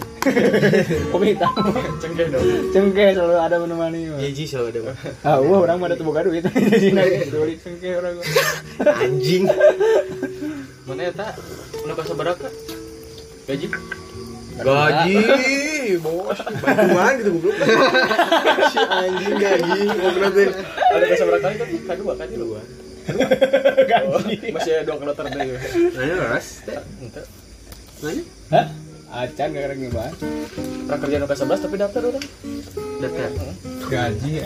[1.09, 1.53] Kopi hitam.
[2.01, 4.01] cengkeh dong Cengkeh selalu ada menemani.
[4.09, 4.19] mah.
[4.19, 4.81] Iya, Ji selalu ada.
[5.23, 6.43] Ah, wah orang mah ada tuh buka duit.
[6.43, 8.19] Jadi naik duit cengkeh orang.
[8.83, 9.45] Anjing.
[10.85, 11.33] mana ya tak
[11.81, 12.45] udah kasih berapa
[13.47, 13.67] gaji
[14.55, 15.17] Gaji,
[15.99, 16.39] bos.
[16.61, 17.57] Bantuan gitu goblok.
[18.69, 19.81] si anjing gaji.
[19.89, 20.31] Ngobrol
[20.69, 22.47] ada kasih berapa kali tadi kedua kali lu
[23.05, 24.17] Oh,
[24.49, 25.45] masih ada dua kloter deh
[25.93, 26.65] Mana ras?
[28.01, 28.23] Mana?
[28.49, 28.67] Hah?
[29.15, 30.11] Acan gak keren gimana?
[30.85, 32.25] prakerja nu ke-11 tapi daftar orang
[32.97, 33.31] Daftar.
[33.85, 34.45] Gaji ya.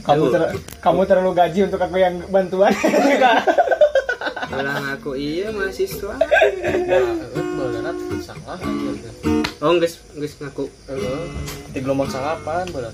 [0.00, 2.72] Kamu ter- kamu terlalu gaji untuk aku yang bantuan.
[4.50, 6.14] Bilang aku iya mahasiswa.
[6.18, 7.02] nah
[7.56, 9.10] beneran salah aja
[9.60, 10.66] Oh, geus geus ngaku.
[10.86, 11.22] Heeh.
[11.70, 12.66] di gelombang salapan.
[12.68, 12.90] Bangun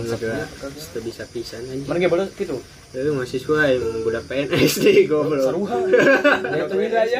[0.00, 0.24] Aing sepi.
[0.24, 1.84] udah sudah bisa pisan anjing.
[1.84, 2.56] mana gak boleh gitu
[2.94, 5.50] Eh, mahasiswa yang budak PNS nih goblok.
[5.50, 7.18] saruhan Ya, bisa aja.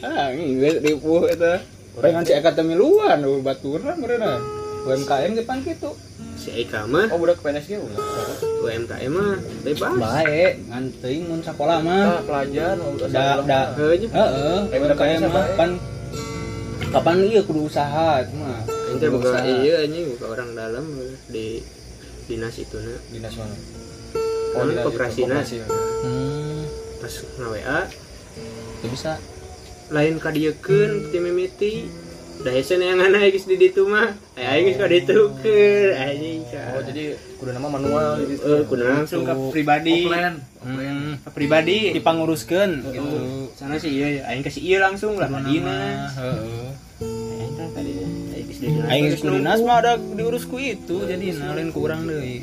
[0.00, 1.54] Ah, ini ribu itu.
[1.94, 4.40] orang kan cek kata miluan oh, baturan beneran
[4.88, 5.92] UMKM depan gitu.
[6.40, 7.12] Si Eka mah.
[7.12, 8.00] Oh budak PNS ge ulah
[8.64, 9.92] UMKM mah bebas.
[9.92, 12.04] Baik nganting mun sekolah mah.
[12.08, 15.70] Ah pelajar udah da da heeh udah UMKM mah kan
[16.96, 20.84] kapan iya kudu usaha Ini teh buka iya anjing buka orang dalam
[21.28, 21.60] di
[22.24, 23.83] dinas itu na dinas mana
[24.54, 25.42] Itu, kooperasina.
[25.42, 25.56] koperasi.
[25.66, 26.62] hmm.
[27.02, 27.58] Pas ngawa
[28.84, 29.12] itu bisa.
[29.88, 31.72] Lain kadiekeun ti mimiti.
[32.34, 34.10] Da hese neangan aya geus di ditu mah.
[34.34, 38.42] Aya geus ka ditu keur anjing oh jadi kudu nama manual gitu.
[38.42, 40.04] eh kudu langsung ke pribadi.
[40.04, 40.42] Offline.
[40.60, 41.10] Hmm.
[41.22, 41.78] ke pribadi.
[41.94, 43.18] Dipanguruskeun gitu.
[43.54, 46.68] sana sih iya aing kasih iya langsung lah dinas heeh.
[47.38, 47.70] Aing dinas
[48.34, 49.22] aing geus di dinas aing geus
[49.62, 52.42] mah ada diurus ku itu jadi lain kurang deui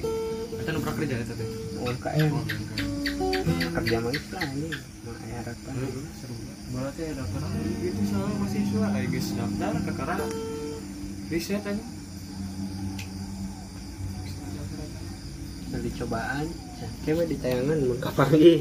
[0.61, 1.49] kita nu prakerja eta teh
[1.81, 2.31] UMKM.
[3.73, 5.73] Kerja mah geus lah anjing mah aya harapan
[6.21, 6.35] seru.
[6.69, 7.41] Berarti ada daftar
[7.81, 8.87] itu sama mahasiswa.
[8.93, 10.25] Ayo guys daftar ke karena
[11.33, 11.85] riset aja.
[15.71, 16.45] Nah, dicobaan
[17.07, 18.53] coba di tayangan mun kapangi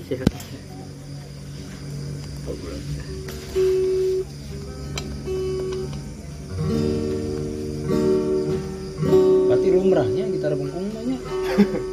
[9.50, 11.20] berarti lumrahnya gitar bengkung banyak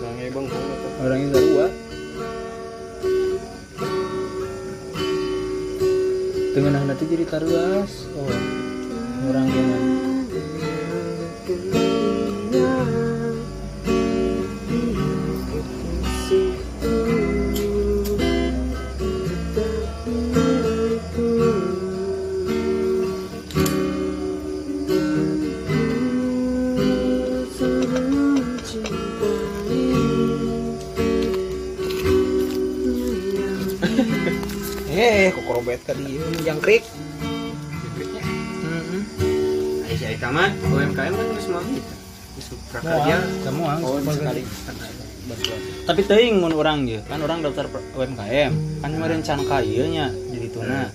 [0.00, 0.46] nangis bang
[1.04, 1.66] orang yang sarua
[6.56, 7.97] dengan nanti jadi taruas
[35.68, 36.16] korobet tadi
[36.48, 36.80] jangkrik.
[38.64, 39.02] Heeh.
[39.84, 41.92] Ayo si Aika mah UMKM kan mau gitu.
[43.44, 44.48] Semua oh sekali.
[45.84, 50.08] tapi teuing mun orang ge kan orang daftar UMKM kan kemarin can ka ieu nya
[50.08, 50.88] jadi tuna.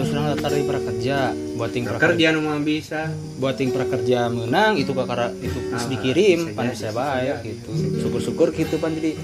[0.00, 1.16] Terus orang daftar di prakerja
[1.60, 3.12] buat ting prakerja kerja nu bisa.
[3.36, 7.76] Buat ting prakerja menang itu kakara itu geus Ah, dikirim pan saya bae gitu.
[8.00, 9.20] Syukur-syukur gitu pan jadi.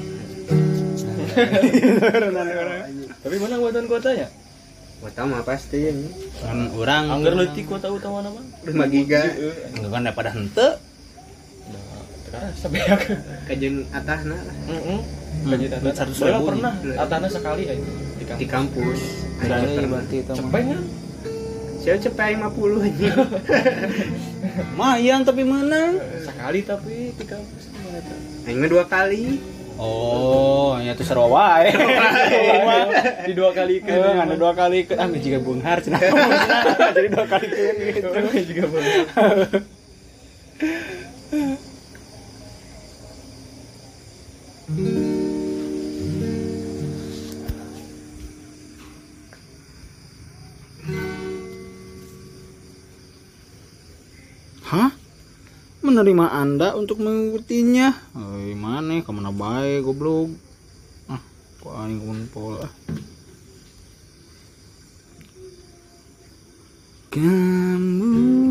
[3.24, 4.28] Tapi mana buatan kotanya
[5.00, 5.80] Kota mah pasti.
[6.44, 8.40] Kan orang anggar leutik kota utama nama?
[8.68, 9.22] 5 giga.
[9.76, 10.68] Enggak kan daripada hente
[12.30, 13.00] sekarang sebeak
[13.50, 14.56] kajen atasna lah.
[14.70, 15.00] Heeh
[15.40, 15.56] Hmm.
[15.56, 16.48] 100 Baheula ribu.
[16.52, 19.00] pernah atana sekali aja di di kampus.
[19.00, 19.00] kampus
[19.40, 20.36] berani berarti itu mah.
[20.36, 20.82] Cepeng kan?
[21.80, 23.10] saya cepet 50 aja
[24.76, 25.96] Mayang tapi menang.
[26.20, 27.62] Sekali tapi di kampus.
[28.52, 29.40] Mah dua kali
[29.80, 31.72] Oh, ya tuh seru wae.
[33.24, 33.96] Di dua kali ke.
[33.96, 36.00] Ada dua kali ke ah jika bunghar cenah.
[36.92, 37.64] Jadi dua kali ke
[37.96, 38.08] gitu.
[38.52, 39.08] juga boleh.
[44.70, 45.09] Hah?
[55.90, 58.14] Menerima Anda untuk mengikutinya?
[58.14, 59.02] Eh, mana?
[59.02, 60.30] Ke mana baik, goblok?
[61.10, 61.18] Ah,
[61.58, 62.70] kok aing kumpul ah.
[67.10, 68.49] Kamu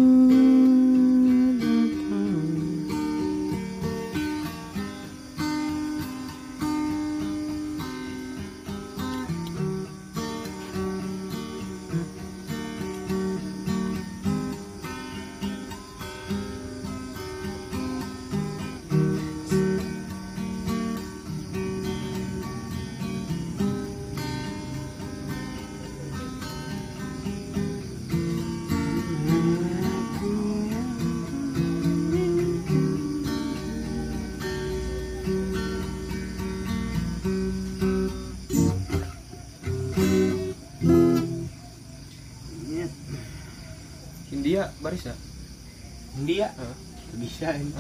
[47.39, 47.71] ini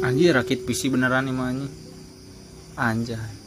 [0.08, 1.68] Anjir rakit PC beneran anjing.
[2.78, 3.37] Anjay.